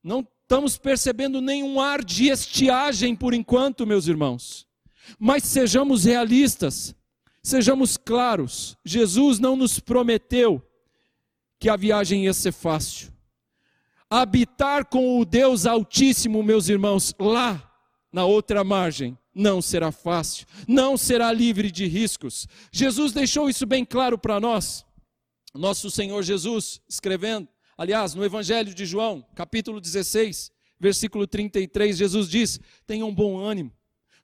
Não 0.00 0.20
estamos 0.42 0.78
percebendo 0.78 1.40
nenhum 1.40 1.80
ar 1.80 2.04
de 2.04 2.28
estiagem 2.28 3.16
por 3.16 3.34
enquanto, 3.34 3.84
meus 3.84 4.06
irmãos. 4.06 4.64
Mas 5.18 5.42
sejamos 5.42 6.04
realistas, 6.04 6.94
sejamos 7.42 7.96
claros. 7.96 8.76
Jesus 8.84 9.40
não 9.40 9.56
nos 9.56 9.80
prometeu 9.80 10.62
que 11.58 11.68
a 11.68 11.74
viagem 11.74 12.26
ia 12.26 12.32
ser 12.32 12.52
fácil. 12.52 13.12
Habitar 14.08 14.84
com 14.84 15.18
o 15.18 15.24
Deus 15.24 15.66
Altíssimo, 15.66 16.44
meus 16.44 16.68
irmãos, 16.68 17.12
lá 17.18 17.73
na 18.14 18.24
outra 18.24 18.62
margem, 18.62 19.18
não 19.34 19.60
será 19.60 19.90
fácil, 19.90 20.46
não 20.68 20.96
será 20.96 21.32
livre 21.32 21.68
de 21.68 21.84
riscos. 21.84 22.46
Jesus 22.70 23.12
deixou 23.12 23.50
isso 23.50 23.66
bem 23.66 23.84
claro 23.84 24.16
para 24.16 24.38
nós. 24.38 24.86
Nosso 25.52 25.90
Senhor 25.90 26.22
Jesus, 26.22 26.80
escrevendo, 26.88 27.48
aliás, 27.76 28.14
no 28.14 28.24
Evangelho 28.24 28.72
de 28.72 28.86
João, 28.86 29.26
capítulo 29.34 29.80
16, 29.80 30.52
versículo 30.78 31.26
33, 31.26 31.96
Jesus 31.96 32.28
diz: 32.28 32.60
Tenham 32.86 33.12
bom 33.12 33.36
ânimo. 33.36 33.72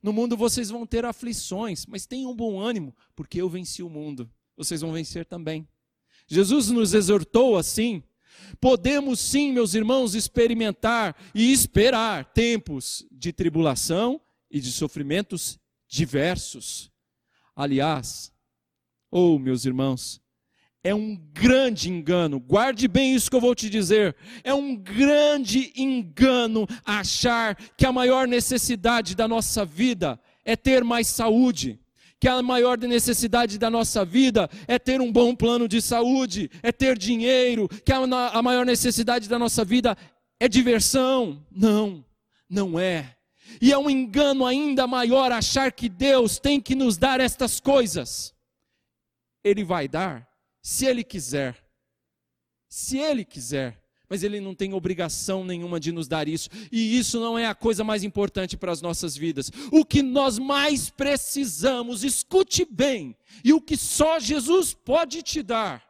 No 0.01 0.13
mundo 0.13 0.37
vocês 0.37 0.69
vão 0.69 0.85
ter 0.85 1.03
aflições, 1.03 1.85
mas 1.85 2.05
tenham 2.05 2.33
bom 2.33 2.61
ânimo, 2.61 2.95
porque 3.13 3.41
eu 3.41 3.49
venci 3.49 3.83
o 3.83 3.89
mundo. 3.89 4.31
Vocês 4.55 4.79
vão 4.79 4.93
vencer 4.93 5.25
também. 5.25 5.67
Jesus 6.27 6.69
nos 6.69 6.93
exortou 6.93 7.57
assim 7.57 8.01
Podemos 8.59 9.19
sim, 9.19 9.51
meus 9.51 9.73
irmãos, 9.73 10.15
experimentar 10.15 11.15
e 11.33 11.51
esperar 11.51 12.25
tempos 12.25 13.05
de 13.11 13.33
tribulação 13.33 14.19
e 14.49 14.59
de 14.59 14.71
sofrimentos 14.71 15.59
diversos. 15.87 16.91
Aliás, 17.55 18.31
ou 19.09 19.35
oh, 19.35 19.39
meus 19.39 19.65
irmãos, 19.65 20.21
é 20.83 20.95
um 20.95 21.15
grande 21.15 21.89
engano, 21.89 22.39
guarde 22.39 22.87
bem 22.87 23.13
isso 23.13 23.29
que 23.29 23.35
eu 23.35 23.41
vou 23.41 23.53
te 23.53 23.69
dizer. 23.69 24.15
É 24.43 24.53
um 24.53 24.75
grande 24.75 25.71
engano 25.75 26.67
achar 26.83 27.55
que 27.77 27.85
a 27.85 27.91
maior 27.91 28.27
necessidade 28.27 29.15
da 29.15 29.27
nossa 29.27 29.63
vida 29.63 30.19
é 30.43 30.55
ter 30.55 30.83
mais 30.83 31.07
saúde, 31.07 31.79
que 32.21 32.27
a 32.27 32.39
maior 32.43 32.77
necessidade 32.77 33.57
da 33.57 33.67
nossa 33.67 34.05
vida 34.05 34.47
é 34.67 34.77
ter 34.77 35.01
um 35.01 35.11
bom 35.11 35.35
plano 35.35 35.67
de 35.67 35.81
saúde, 35.81 36.51
é 36.61 36.71
ter 36.71 36.95
dinheiro, 36.95 37.67
que 37.67 37.91
a, 37.91 38.41
maior 38.43 38.63
necessidade 38.63 39.27
da 39.27 39.39
nossa 39.39 39.65
vida 39.65 39.97
é 40.39 40.47
diversão. 40.47 41.43
Não, 41.49 42.05
não 42.47 42.79
é. 42.79 43.17
E 43.59 43.73
é 43.73 43.77
um 43.77 43.89
engano 43.89 44.45
ainda 44.45 44.85
maior 44.85 45.31
achar 45.31 45.71
que 45.71 45.89
Deus 45.89 46.37
tem 46.37 46.61
que 46.61 46.75
nos 46.75 46.95
dar 46.95 47.19
estas 47.19 47.59
coisas. 47.59 48.35
Ele 49.43 49.63
vai 49.63 49.87
dar 49.87 50.29
se 50.61 50.85
Ele 50.85 51.03
quiser. 51.03 51.57
Se 52.69 52.99
Ele 52.99 53.25
quiser 53.25 53.81
mas 54.11 54.23
Ele 54.23 54.41
não 54.41 54.53
tem 54.53 54.73
obrigação 54.73 55.45
nenhuma 55.45 55.79
de 55.79 55.89
nos 55.89 56.05
dar 56.05 56.27
isso, 56.27 56.49
e 56.69 56.97
isso 56.97 57.17
não 57.17 57.39
é 57.39 57.45
a 57.45 57.55
coisa 57.55 57.81
mais 57.81 58.03
importante 58.03 58.57
para 58.57 58.69
as 58.69 58.81
nossas 58.81 59.15
vidas. 59.15 59.49
O 59.71 59.85
que 59.85 60.03
nós 60.03 60.37
mais 60.37 60.89
precisamos, 60.89 62.03
escute 62.03 62.65
bem, 62.69 63.15
e 63.41 63.53
o 63.53 63.61
que 63.61 63.77
só 63.77 64.19
Jesus 64.19 64.73
pode 64.73 65.23
te 65.23 65.41
dar, 65.41 65.81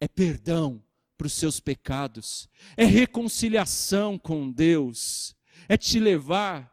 é 0.00 0.08
perdão 0.08 0.82
para 1.18 1.26
os 1.26 1.34
seus 1.34 1.60
pecados, 1.60 2.48
é 2.78 2.86
reconciliação 2.86 4.16
com 4.16 4.50
Deus, 4.50 5.36
é 5.68 5.76
te 5.76 6.00
levar 6.00 6.72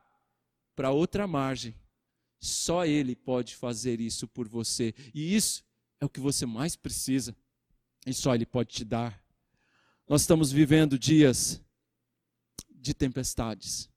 para 0.74 0.90
outra 0.90 1.28
margem. 1.28 1.76
Só 2.40 2.86
Ele 2.86 3.14
pode 3.14 3.58
fazer 3.58 4.00
isso 4.00 4.26
por 4.26 4.48
você, 4.48 4.96
e 5.14 5.36
isso 5.36 5.66
é 6.00 6.06
o 6.06 6.10
que 6.10 6.22
você 6.22 6.46
mais 6.46 6.78
precisa, 6.78 7.36
e 8.08 8.14
só 8.14 8.34
Ele 8.34 8.46
pode 8.46 8.70
te 8.70 8.86
dar. 8.86 9.22
Nós 10.10 10.22
estamos 10.22 10.52
vivendo 10.52 10.98
dias 10.98 11.62
de 12.68 12.96
tempestades. 12.96 13.88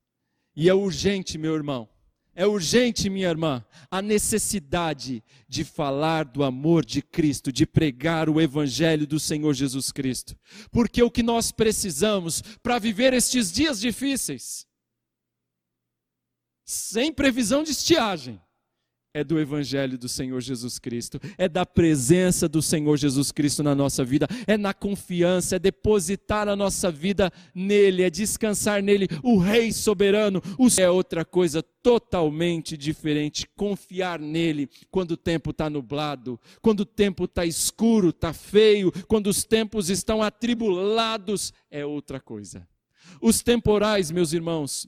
E 0.55 0.69
é 0.69 0.73
urgente, 0.73 1.39
meu 1.39 1.55
irmão, 1.55 1.89
é 2.35 2.45
urgente, 2.45 3.09
minha 3.09 3.27
irmã, 3.27 3.65
a 3.89 3.99
necessidade 3.99 5.23
de 5.49 5.63
falar 5.63 6.25
do 6.25 6.43
amor 6.43 6.85
de 6.85 7.01
Cristo, 7.01 7.51
de 7.51 7.65
pregar 7.65 8.29
o 8.29 8.39
Evangelho 8.39 9.07
do 9.07 9.19
Senhor 9.19 9.55
Jesus 9.55 9.91
Cristo. 9.91 10.37
Porque 10.69 11.01
o 11.01 11.09
que 11.09 11.23
nós 11.23 11.51
precisamos 11.51 12.43
para 12.61 12.77
viver 12.77 13.13
estes 13.13 13.51
dias 13.51 13.79
difíceis, 13.79 14.67
sem 16.63 17.11
previsão 17.11 17.63
de 17.63 17.71
estiagem, 17.71 18.39
é 19.13 19.23
do 19.23 19.39
Evangelho 19.39 19.97
do 19.97 20.09
Senhor 20.09 20.41
Jesus 20.41 20.79
Cristo, 20.79 21.19
é 21.37 21.47
da 21.47 21.65
presença 21.65 22.49
do 22.49 22.61
Senhor 22.61 22.97
Jesus 22.97 23.31
Cristo 23.31 23.61
na 23.61 23.75
nossa 23.75 24.03
vida, 24.03 24.27
é 24.47 24.57
na 24.57 24.73
confiança, 24.73 25.55
é 25.55 25.59
depositar 25.59 26.47
a 26.47 26.55
nossa 26.55 26.89
vida 26.89 27.31
nele, 27.53 28.01
é 28.01 28.09
descansar 28.09 28.81
nele, 28.81 29.07
o 29.21 29.37
Rei 29.37 29.71
soberano. 29.71 30.41
O 30.57 30.67
é 30.81 30.89
outra 30.89 31.23
coisa 31.23 31.61
totalmente 31.61 32.75
diferente, 32.75 33.47
confiar 33.55 34.19
nele 34.19 34.67
quando 34.89 35.11
o 35.11 35.17
tempo 35.17 35.51
está 35.51 35.69
nublado, 35.69 36.39
quando 36.61 36.79
o 36.79 36.85
tempo 36.85 37.25
está 37.25 37.45
escuro, 37.45 38.09
está 38.09 38.33
feio, 38.33 38.91
quando 39.07 39.27
os 39.27 39.43
tempos 39.43 39.89
estão 39.89 40.23
atribulados, 40.23 41.53
é 41.69 41.85
outra 41.85 42.19
coisa. 42.19 42.67
Os 43.21 43.43
temporais, 43.43 44.09
meus 44.09 44.33
irmãos, 44.33 44.87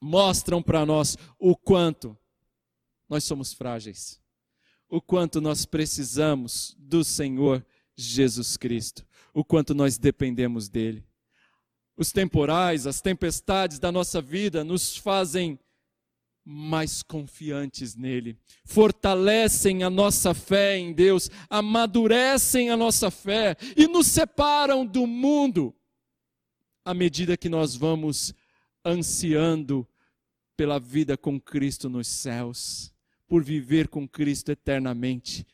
mostram 0.00 0.62
para 0.62 0.86
nós 0.86 1.16
o 1.38 1.56
quanto 1.56 2.16
nós 3.08 3.24
somos 3.24 3.52
frágeis. 3.52 4.20
O 4.88 5.00
quanto 5.00 5.40
nós 5.40 5.64
precisamos 5.66 6.76
do 6.78 7.04
Senhor 7.04 7.64
Jesus 7.96 8.56
Cristo. 8.56 9.04
O 9.34 9.44
quanto 9.44 9.74
nós 9.74 9.98
dependemos 9.98 10.68
dele. 10.68 11.04
Os 11.96 12.12
temporais, 12.12 12.86
as 12.86 13.00
tempestades 13.00 13.78
da 13.78 13.90
nossa 13.90 14.22
vida 14.22 14.62
nos 14.62 14.96
fazem 14.96 15.58
mais 16.44 17.02
confiantes 17.02 17.94
nele, 17.94 18.38
fortalecem 18.64 19.82
a 19.82 19.90
nossa 19.90 20.32
fé 20.32 20.78
em 20.78 20.94
Deus, 20.94 21.28
amadurecem 21.50 22.70
a 22.70 22.76
nossa 22.76 23.10
fé 23.10 23.54
e 23.76 23.86
nos 23.86 24.06
separam 24.06 24.86
do 24.86 25.06
mundo 25.06 25.74
à 26.86 26.94
medida 26.94 27.36
que 27.36 27.50
nós 27.50 27.76
vamos 27.76 28.32
ansiando 28.82 29.86
pela 30.56 30.80
vida 30.80 31.18
com 31.18 31.38
Cristo 31.38 31.90
nos 31.90 32.06
céus 32.06 32.94
por 33.28 33.44
viver 33.44 33.88
com 33.88 34.08
Cristo 34.08 34.50
eternamente. 34.50 35.46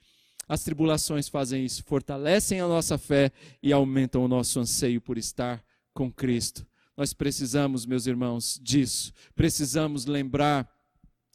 As 0.48 0.62
tribulações 0.62 1.28
fazem 1.28 1.64
isso, 1.64 1.82
fortalecem 1.84 2.60
a 2.60 2.68
nossa 2.68 2.96
fé 2.96 3.32
e 3.62 3.72
aumentam 3.72 4.24
o 4.24 4.28
nosso 4.28 4.60
anseio 4.60 5.00
por 5.00 5.18
estar 5.18 5.62
com 5.92 6.12
Cristo. 6.12 6.66
Nós 6.96 7.12
precisamos, 7.12 7.84
meus 7.84 8.06
irmãos, 8.06 8.60
disso. 8.62 9.12
Precisamos 9.34 10.06
lembrar 10.06 10.70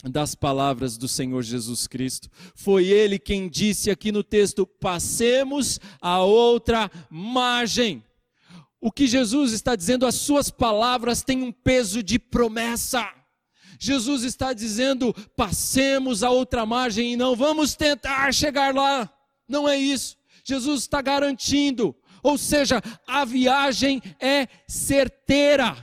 das 0.04 0.34
palavras 0.36 0.98
do 0.98 1.08
Senhor 1.08 1.42
Jesus 1.42 1.88
Cristo. 1.88 2.30
Foi 2.56 2.88
ele 2.88 3.20
quem 3.20 3.50
disse 3.50 3.92
aqui 3.92 4.12
no 4.12 4.24
texto: 4.24 4.66
passemos 4.66 5.80
a 6.00 6.22
outra 6.22 6.90
margem. 7.10 8.04
O 8.80 8.92
que 8.92 9.08
Jesus 9.08 9.52
está 9.52 9.76
dizendo, 9.76 10.06
as 10.06 10.16
suas 10.16 10.50
palavras 10.50 11.22
têm 11.22 11.44
um 11.44 11.52
peso 11.52 12.02
de 12.02 12.18
promessa. 12.18 13.19
Jesus 13.80 14.24
está 14.24 14.52
dizendo: 14.52 15.14
passemos 15.36 16.22
a 16.22 16.30
outra 16.30 16.66
margem 16.66 17.14
e 17.14 17.18
não 17.18 17.36
vamos 17.36 17.76
tentar 17.76 18.32
chegar 18.34 18.76
lá. 18.76 19.10
Não 19.48 19.68
é 19.68 19.78
isso. 19.78 20.18
Jesus 20.44 20.82
está 20.82 21.02
garantindo. 21.02 21.96
Ou 22.22 22.38
seja, 22.38 22.82
a 23.08 23.24
viagem 23.24 24.02
é 24.20 24.48
certeira. 24.68 25.76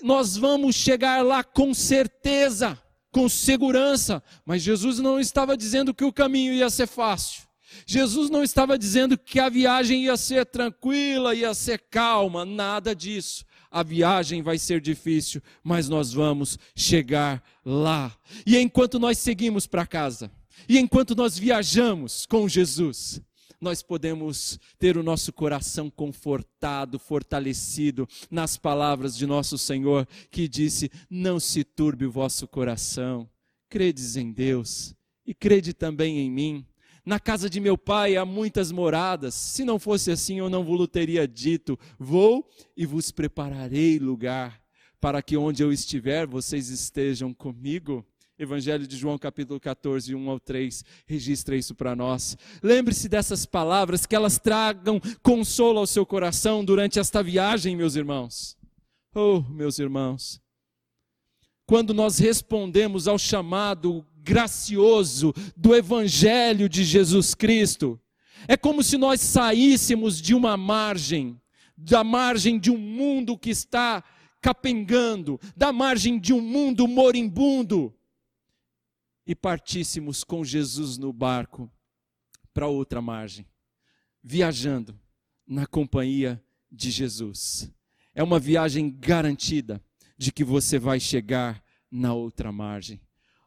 Nós 0.00 0.36
vamos 0.36 0.76
chegar 0.76 1.24
lá 1.24 1.42
com 1.42 1.74
certeza, 1.74 2.80
com 3.10 3.28
segurança. 3.28 4.22
Mas 4.44 4.62
Jesus 4.62 5.00
não 5.00 5.18
estava 5.18 5.56
dizendo 5.56 5.92
que 5.92 6.04
o 6.04 6.12
caminho 6.12 6.52
ia 6.52 6.70
ser 6.70 6.86
fácil. 6.86 7.42
Jesus 7.84 8.30
não 8.30 8.42
estava 8.42 8.78
dizendo 8.78 9.18
que 9.18 9.40
a 9.40 9.48
viagem 9.48 10.04
ia 10.04 10.16
ser 10.16 10.46
tranquila, 10.46 11.34
ia 11.34 11.52
ser 11.52 11.78
calma, 11.90 12.44
nada 12.44 12.94
disso. 12.94 13.44
A 13.70 13.82
viagem 13.82 14.42
vai 14.42 14.58
ser 14.58 14.80
difícil, 14.80 15.42
mas 15.62 15.88
nós 15.88 16.12
vamos 16.12 16.58
chegar 16.74 17.42
lá. 17.64 18.16
E 18.46 18.56
enquanto 18.58 18.98
nós 18.98 19.18
seguimos 19.18 19.66
para 19.66 19.86
casa, 19.86 20.30
e 20.68 20.78
enquanto 20.78 21.14
nós 21.14 21.38
viajamos 21.38 22.26
com 22.26 22.48
Jesus, 22.48 23.20
nós 23.60 23.82
podemos 23.82 24.58
ter 24.78 24.96
o 24.96 25.02
nosso 25.02 25.32
coração 25.32 25.90
confortado, 25.90 26.98
fortalecido 26.98 28.08
nas 28.30 28.56
palavras 28.56 29.16
de 29.16 29.26
nosso 29.26 29.56
Senhor, 29.56 30.06
que 30.30 30.48
disse: 30.48 30.90
Não 31.08 31.40
se 31.40 31.64
turbe 31.64 32.06
o 32.06 32.10
vosso 32.10 32.46
coração, 32.46 33.28
credes 33.68 34.16
em 34.16 34.32
Deus 34.32 34.94
e 35.26 35.34
crede 35.34 35.72
também 35.72 36.18
em 36.18 36.30
mim. 36.30 36.66
Na 37.06 37.20
casa 37.20 37.48
de 37.48 37.60
meu 37.60 37.78
pai 37.78 38.16
há 38.16 38.24
muitas 38.24 38.72
moradas. 38.72 39.32
Se 39.32 39.64
não 39.64 39.78
fosse 39.78 40.10
assim, 40.10 40.38
eu 40.38 40.50
não 40.50 40.64
vos 40.64 40.88
teria 40.88 41.26
dito: 41.26 41.78
Vou 41.96 42.50
e 42.76 42.84
vos 42.84 43.12
prepararei 43.12 44.00
lugar, 44.00 44.60
para 45.00 45.22
que 45.22 45.36
onde 45.36 45.62
eu 45.62 45.72
estiver, 45.72 46.26
vocês 46.26 46.68
estejam 46.68 47.32
comigo. 47.32 48.04
Evangelho 48.36 48.88
de 48.88 48.96
João, 48.96 49.16
capítulo 49.16 49.60
14, 49.60 50.14
1 50.14 50.30
ao 50.30 50.40
3, 50.40 50.84
registra 51.06 51.56
isso 51.56 51.76
para 51.76 51.94
nós. 51.94 52.36
Lembre-se 52.60 53.08
dessas 53.08 53.46
palavras, 53.46 54.04
que 54.04 54.14
elas 54.14 54.36
tragam 54.36 55.00
consolo 55.22 55.78
ao 55.78 55.86
seu 55.86 56.04
coração 56.04 56.64
durante 56.64 56.98
esta 56.98 57.22
viagem, 57.22 57.76
meus 57.76 57.94
irmãos. 57.94 58.58
Oh, 59.14 59.40
meus 59.48 59.78
irmãos, 59.78 60.38
quando 61.64 61.94
nós 61.94 62.18
respondemos 62.18 63.08
ao 63.08 63.16
chamado 63.16 64.04
gracioso 64.26 65.32
do 65.56 65.72
Evangelho 65.72 66.68
de 66.68 66.82
Jesus 66.82 67.32
Cristo, 67.32 68.00
é 68.48 68.56
como 68.56 68.82
se 68.82 68.96
nós 68.96 69.20
saíssemos 69.20 70.20
de 70.20 70.34
uma 70.34 70.56
margem, 70.56 71.40
da 71.76 72.02
margem 72.02 72.58
de 72.58 72.70
um 72.70 72.76
mundo 72.76 73.38
que 73.38 73.50
está 73.50 74.02
capengando, 74.42 75.38
da 75.56 75.72
margem 75.72 76.18
de 76.18 76.32
um 76.32 76.40
mundo 76.40 76.88
moribundo, 76.88 77.94
e 79.24 79.34
partíssemos 79.34 80.24
com 80.24 80.44
Jesus 80.44 80.98
no 80.98 81.12
barco 81.12 81.70
para 82.52 82.68
outra 82.68 83.00
margem, 83.00 83.46
viajando 84.22 84.98
na 85.46 85.66
companhia 85.66 86.42
de 86.70 86.90
Jesus. 86.90 87.72
É 88.14 88.22
uma 88.22 88.38
viagem 88.38 88.90
garantida 88.90 89.82
de 90.18 90.32
que 90.32 90.44
você 90.44 90.78
vai 90.78 90.98
chegar 90.98 91.62
na 91.90 92.14
outra 92.14 92.50
margem. 92.50 93.00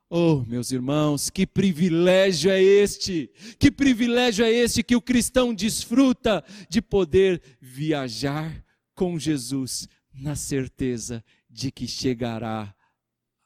Oh, 0.10 0.44
meus 0.48 0.72
irmãos, 0.72 1.30
que 1.30 1.46
privilégio 1.46 2.50
é 2.50 2.62
este! 2.62 3.30
Que 3.60 3.70
privilégio 3.70 4.44
é 4.44 4.52
este 4.52 4.82
que 4.82 4.96
o 4.96 5.02
cristão 5.02 5.54
desfruta 5.54 6.44
de 6.68 6.82
poder 6.82 7.42
viajar 7.62 8.66
com 8.96 9.20
Jesus 9.20 9.88
na 10.12 10.36
certeza 10.36 11.24
de 11.48 11.72
que 11.72 11.88
chegará 11.88 12.74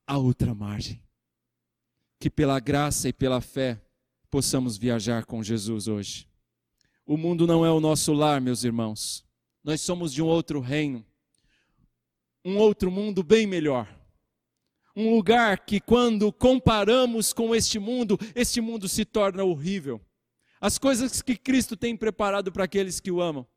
à 0.08 0.18
outra 0.18 0.56
margem 0.56 1.04
que 2.24 2.30
pela 2.30 2.58
graça 2.58 3.10
e 3.10 3.12
pela 3.12 3.42
fé 3.42 3.82
possamos 4.32 4.78
viajar 4.78 5.26
com 5.26 5.44
Jesus 5.44 5.90
hoje. 5.90 6.26
O 7.06 7.18
mundo 7.18 7.46
não 7.46 7.66
é 7.66 7.70
o 7.70 7.82
nosso 7.82 8.14
lar, 8.14 8.40
meus 8.40 8.64
irmãos. 8.64 9.26
Nós 9.62 9.82
somos 9.82 10.14
de 10.14 10.22
um 10.22 10.28
outro 10.28 10.62
reino, 10.62 11.06
um 12.46 12.56
outro 12.56 12.90
mundo 12.90 13.22
bem 13.24 13.46
melhor. 13.46 13.94
Um 14.96 15.16
lugar 15.16 15.66
que, 15.66 15.80
quando 15.80 16.32
comparamos 16.32 17.34
com 17.34 17.56
este 17.56 17.80
mundo, 17.80 18.18
este 18.36 18.62
mundo 18.62 18.88
se 18.88 19.04
torna 19.04 19.44
horrível. 19.44 20.00
As 20.62 20.78
coisas 20.78 21.22
que 21.22 21.36
Cristo 21.36 21.76
tem 21.76 21.98
preparado 21.98 22.52
para 22.52 22.64
aqueles 22.64 23.00
que 23.00 23.12
o 23.12 23.22
amam 23.22 23.48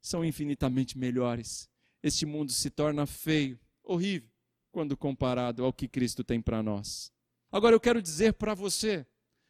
são 0.00 0.24
infinitamente 0.24 0.96
melhores. 0.96 1.68
Este 2.02 2.24
mundo 2.24 2.52
se 2.52 2.70
torna 2.70 3.06
feio, 3.06 3.58
horrível, 3.82 4.28
quando 4.70 4.96
comparado 4.96 5.64
ao 5.64 5.72
que 5.72 5.88
Cristo 5.88 6.22
tem 6.22 6.40
para 6.40 6.62
nós. 6.62 7.10
Agora 7.50 7.74
eu 7.74 7.80
quero 7.80 8.00
dizer 8.00 8.34
para 8.34 8.54
você, 8.54 9.06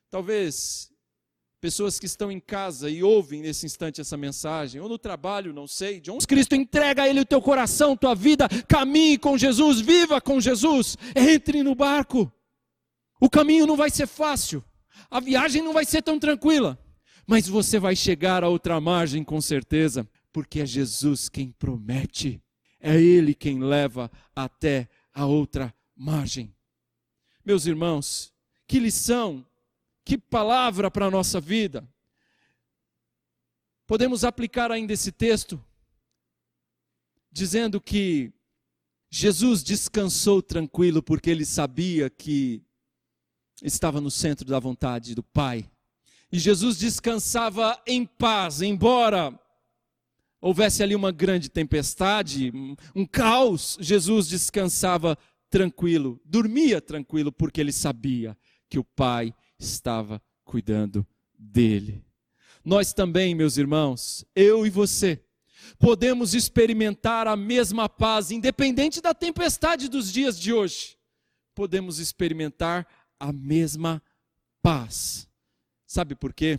talvez 0.09 0.91
pessoas 1.61 1.99
que 1.99 2.07
estão 2.07 2.31
em 2.31 2.41
casa 2.41 2.89
e 2.89 3.03
ouvem 3.03 3.43
nesse 3.43 3.67
instante 3.67 4.01
essa 4.01 4.17
mensagem, 4.17 4.81
ou 4.81 4.89
no 4.89 4.99
trabalho, 4.99 5.53
não 5.53 5.67
sei, 5.67 6.01
de 6.01 6.11
onde 6.11 6.27
Cristo 6.27 6.55
entrega 6.55 7.03
a 7.03 7.09
Ele 7.09 7.21
o 7.21 7.27
teu 7.27 7.43
coração, 7.43 7.97
tua 7.97 8.15
vida, 8.15 8.49
caminhe 8.69 9.19
com 9.19 9.37
Jesus, 9.37 9.81
viva 9.81 10.21
com 10.21 10.41
Jesus, 10.41 10.97
entre 11.15 11.63
no 11.63 11.75
barco. 11.75 12.33
O 13.21 13.29
caminho 13.29 13.67
não 13.67 13.77
vai 13.77 13.91
ser 13.91 14.07
fácil, 14.07 14.65
a 15.11 15.21
viagem 15.21 15.63
não 15.63 15.73
vai 15.73 15.85
ser 15.85 16.03
tão 16.03 16.19
tranquila, 16.19 16.79
mas 17.27 17.49
você 17.49 17.79
vai 17.79 17.97
chegar 17.97 18.45
a 18.45 18.49
outra 18.49 18.81
margem 18.81 19.25
com 19.25 19.41
certeza, 19.41 20.09
porque 20.33 20.61
é 20.61 20.67
Jesus 20.67 21.29
quem 21.29 21.51
promete, 21.51 22.41
é 22.81 22.97
Ele 23.01 23.35
quem 23.35 23.59
leva 23.59 24.11
até 24.35 24.89
a 25.13 25.27
outra 25.27 25.75
margem. 25.97 26.55
Meus 27.45 27.67
irmãos, 27.67 28.33
que 28.69 28.79
lição, 28.79 29.45
que 30.09 30.17
palavra 30.17 30.91
para 30.91 31.05
a 31.05 31.11
nossa 31.11 31.39
vida. 31.39 31.87
Podemos 33.87 34.25
aplicar 34.25 34.73
ainda 34.73 34.95
esse 34.95 35.13
texto 35.13 35.63
dizendo 37.31 37.79
que 37.79 38.33
Jesus 39.11 39.63
descansou 39.63 40.41
tranquilo 40.41 41.03
porque 41.03 41.29
ele 41.29 41.45
sabia 41.45 42.09
que 42.09 42.63
estava 43.63 44.01
no 44.01 44.11
centro 44.11 44.47
da 44.47 44.59
vontade 44.59 45.15
do 45.15 45.23
Pai. 45.23 45.71
E 46.33 46.39
Jesus 46.39 46.79
descansava 46.79 47.79
em 47.87 48.07
paz, 48.07 48.63
embora 48.63 49.39
houvesse 50.41 50.83
ali 50.83 50.95
uma 50.95 51.13
grande 51.13 51.51
tempestade, 51.51 52.51
um 52.95 53.05
caos, 53.05 53.77
Jesus 53.79 54.27
descansava 54.27 55.19
tranquilo, 55.51 56.19
dormia 56.25 56.81
tranquilo, 56.81 57.31
porque 57.31 57.61
ele 57.61 57.73
sabia 57.73 58.35
que 58.71 58.79
o 58.79 58.85
Pai 58.85 59.35
estava 59.59 60.23
cuidando 60.45 61.07
dele. 61.39 62.05
Nós 62.65 62.93
também, 62.93 63.35
meus 63.35 63.57
irmãos, 63.57 64.25
eu 64.35 64.67
e 64.67 64.71
você, 64.71 65.23
podemos 65.79 66.35
experimentar 66.35 67.27
a 67.27 67.37
mesma 67.37 67.89
paz, 67.89 68.31
independente 68.31 69.01
da 69.01 69.15
tempestade 69.15 69.89
dos 69.89 70.13
dias 70.13 70.39
de 70.39 70.53
hoje. 70.53 70.99
Podemos 71.55 71.99
experimentar 71.99 72.87
a 73.19 73.33
mesma 73.33 74.03
paz. 74.63 75.29
Sabe 75.87 76.15
por 76.15 76.33
quê? 76.33 76.59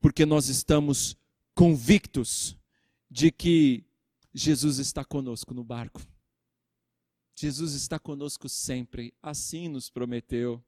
Porque 0.00 0.26
nós 0.26 0.48
estamos 0.48 1.16
convictos 1.54 2.56
de 3.10 3.30
que 3.30 3.84
Jesus 4.34 4.78
está 4.78 5.04
conosco 5.04 5.54
no 5.54 5.64
barco. 5.64 6.02
Jesus 7.34 7.72
está 7.74 7.98
conosco 7.98 8.48
sempre, 8.48 9.12
assim 9.22 9.68
nos 9.68 9.90
prometeu. 9.90 10.62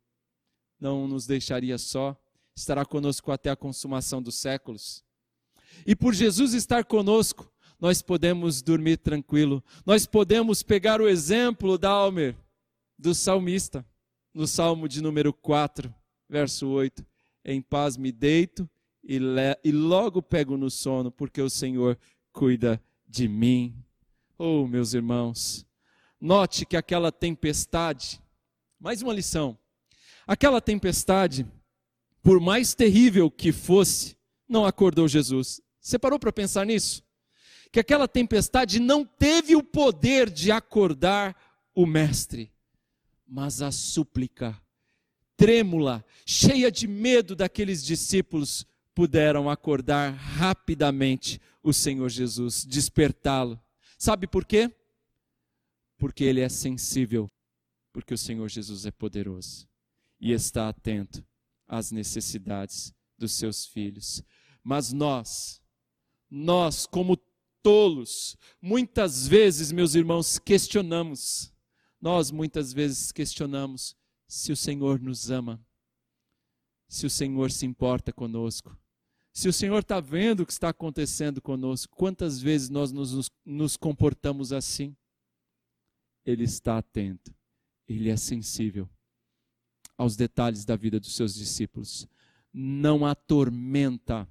Não 0.81 1.09
nos 1.09 1.27
deixaria 1.27 1.79
só, 1.79 2.17
estará 2.55 2.85
conosco 2.85 3.33
até 3.33 3.51
a 3.51 3.57
consumação 3.57 4.23
dos 4.23 4.37
séculos. 4.37 5.05
E 5.87 5.95
por 5.95 6.15
Jesus 6.15 6.55
estar 6.55 6.85
conosco, 6.85 7.51
nós 7.81 8.03
podemos 8.03 8.63
dormir 8.63 8.99
tranquilo. 8.99 9.63
Nós 9.85 10.07
podemos 10.07 10.63
pegar 10.63 11.01
o 11.01 11.09
exemplo 11.09 11.79
da 11.79 11.91
Almer, 11.91 12.37
do 12.99 13.15
salmista, 13.15 13.87
no 14.35 14.47
Salmo 14.47 14.89
de 14.89 15.03
número 15.03 15.33
4, 15.33 15.93
verso 16.29 16.69
8. 16.69 17.05
Em 17.45 17.63
paz 17.63 17.97
me 17.97 18.13
deito 18.13 18.69
e, 19.03 19.19
e 19.65 19.73
logo 19.73 20.21
pego 20.21 20.57
no 20.57 20.71
sono, 20.71 21.11
porque 21.11 21.41
o 21.41 21.51
Senhor 21.51 21.99
cuida 22.33 22.83
de 23.07 23.29
mim. 23.29 23.75
Oh, 24.37 24.67
meus 24.67 24.95
irmãos, 24.95 25.67
Note 26.21 26.67
que 26.67 26.77
aquela 26.77 27.13
tempestade, 27.13 28.21
mais 28.81 29.03
uma 29.03 29.13
lição, 29.13 29.57
aquela 30.29 30.61
tempestade, 30.61 31.45
por 32.23 32.39
mais 32.39 32.75
terrível 32.75 33.29
que 33.29 33.51
fosse, 33.51 34.17
não 34.49 34.65
acordou 34.65 35.09
Jesus. 35.09 35.61
Você 35.81 35.99
parou 35.99 36.19
para 36.19 36.33
pensar 36.33 36.65
nisso? 36.65 37.03
Que 37.73 37.81
aquela 37.81 38.07
tempestade 38.07 38.79
não 38.79 39.05
teve 39.05 39.57
o 39.57 39.63
poder 39.63 40.31
de 40.31 40.53
acordar 40.53 41.35
o 41.75 41.85
Mestre, 41.85 42.53
mas 43.27 43.61
a 43.61 43.73
súplica 43.73 44.57
trêmula, 45.37 46.05
cheia 46.27 46.71
de 46.71 46.87
medo 46.87 47.35
daqueles 47.35 47.85
discípulos, 47.85 48.67
puderam 48.95 49.49
acordar 49.49 50.13
rapidamente 50.13 51.41
o 51.63 51.73
Senhor 51.73 52.09
Jesus, 52.09 52.65
despertá-lo. 52.65 53.59
Sabe 53.97 54.27
por 54.27 54.45
quê? 54.45 54.73
porque 55.99 56.25
ele 56.25 56.41
é 56.41 56.49
sensível, 56.49 57.31
porque 57.93 58.15
o 58.15 58.19
Senhor 58.19 58.49
Jesus 58.49 58.87
é 58.87 58.91
poderoso 58.91 59.68
e 60.21 60.33
está 60.33 60.69
atento 60.69 61.25
às 61.67 61.93
necessidades 61.93 62.95
dos 63.17 63.33
seus 63.33 63.67
filhos. 63.67 64.23
Mas 64.63 64.93
nós, 64.93 65.61
nós, 66.31 66.87
como 66.87 67.17
tolos, 67.63 68.37
muitas 68.61 69.27
vezes, 69.27 69.73
meus 69.73 69.95
irmãos, 69.95 70.39
questionamos, 70.39 71.53
nós 72.01 72.31
muitas 72.31 72.73
vezes 72.73 73.13
questionamos 73.13 73.97
se 74.27 74.53
o 74.53 74.57
Senhor 74.57 75.01
nos 75.01 75.31
ama, 75.31 75.65
se 76.89 77.07
o 77.07 77.11
Senhor 77.11 77.51
se 77.51 77.67
importa 77.67 78.13
conosco. 78.13 78.77
Se 79.33 79.49
o 79.49 79.53
Senhor 79.53 79.79
está 79.79 80.01
vendo 80.01 80.41
o 80.41 80.47
que 80.47 80.53
está 80.53 80.71
acontecendo 80.71 81.41
conosco, 81.41 81.95
quantas 81.95 82.41
vezes 82.41 82.69
nós 82.69 82.91
nos, 82.91 83.31
nos 83.45 83.77
comportamos 83.77 84.53
assim? 84.53 84.97
Ele 86.25 86.43
está 86.43 86.79
atento, 86.79 87.33
ele 87.87 88.11
é 88.11 88.17
sensível 88.17 88.91
aos 89.99 90.17
detalhes 90.17 90.65
da 90.65 90.77
vida 90.77 91.01
dos 91.01 91.17
seus 91.17 91.35
discípulos. 91.35 92.07
Não 92.55 93.05
há 93.05 93.15
tormenta, 93.15 94.27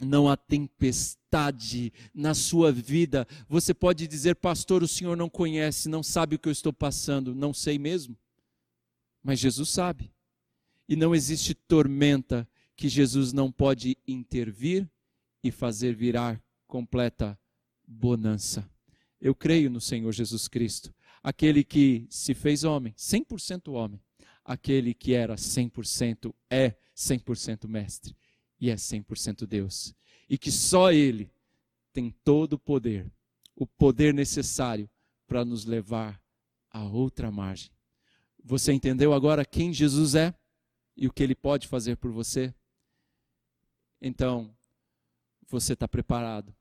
não 0.00 0.28
há 0.28 0.36
tempestade 0.36 1.92
na 2.12 2.34
sua 2.34 2.72
vida. 2.72 3.26
Você 3.48 3.72
pode 3.72 4.06
dizer, 4.08 4.34
pastor, 4.34 4.82
o 4.82 4.88
senhor 4.88 5.16
não 5.16 5.30
conhece, 5.30 5.88
não 5.88 6.02
sabe 6.02 6.34
o 6.34 6.38
que 6.38 6.48
eu 6.48 6.52
estou 6.52 6.72
passando. 6.72 7.34
Não 7.34 7.54
sei 7.54 7.78
mesmo. 7.78 8.18
Mas 9.22 9.38
Jesus 9.38 9.70
sabe. 9.70 10.12
E 10.88 10.96
não 10.96 11.14
existe 11.14 11.54
tormenta 11.54 12.46
que 12.76 12.88
Jesus 12.88 13.32
não 13.32 13.50
pode 13.50 13.96
intervir 14.06 14.88
e 15.42 15.50
fazer 15.50 15.94
virar 15.94 16.42
completa 16.66 17.38
bonança. 17.86 18.68
Eu 19.20 19.34
creio 19.34 19.70
no 19.70 19.80
Senhor 19.80 20.12
Jesus 20.12 20.46
Cristo, 20.46 20.92
aquele 21.22 21.64
que 21.64 22.06
se 22.10 22.34
fez 22.34 22.64
homem, 22.64 22.92
100% 22.92 23.72
homem, 23.72 24.00
aquele 24.46 24.94
que 24.94 25.12
era 25.12 25.34
100% 25.34 26.32
é 26.48 26.76
100% 26.94 27.66
mestre 27.66 28.16
e 28.60 28.70
é 28.70 28.76
100% 28.76 29.44
Deus. 29.44 29.92
E 30.30 30.38
que 30.38 30.52
só 30.52 30.92
Ele 30.92 31.30
tem 31.92 32.10
todo 32.24 32.54
o 32.54 32.58
poder, 32.58 33.10
o 33.56 33.66
poder 33.66 34.14
necessário 34.14 34.88
para 35.26 35.44
nos 35.44 35.64
levar 35.64 36.22
a 36.70 36.84
outra 36.84 37.30
margem. 37.30 37.70
Você 38.44 38.72
entendeu 38.72 39.12
agora 39.12 39.44
quem 39.44 39.72
Jesus 39.72 40.14
é 40.14 40.32
e 40.96 41.08
o 41.08 41.12
que 41.12 41.22
Ele 41.22 41.34
pode 41.34 41.66
fazer 41.66 41.96
por 41.96 42.12
você? 42.12 42.54
Então, 44.00 44.56
você 45.48 45.72
está 45.72 45.88
preparado 45.88 46.54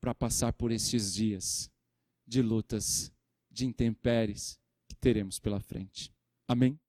para 0.00 0.14
passar 0.14 0.54
por 0.54 0.72
estes 0.72 1.12
dias 1.12 1.70
de 2.26 2.40
lutas, 2.40 3.12
de 3.50 3.66
intempéries 3.66 4.58
que 4.88 4.94
teremos 4.94 5.38
pela 5.38 5.60
frente. 5.60 6.10
Amém? 6.48 6.80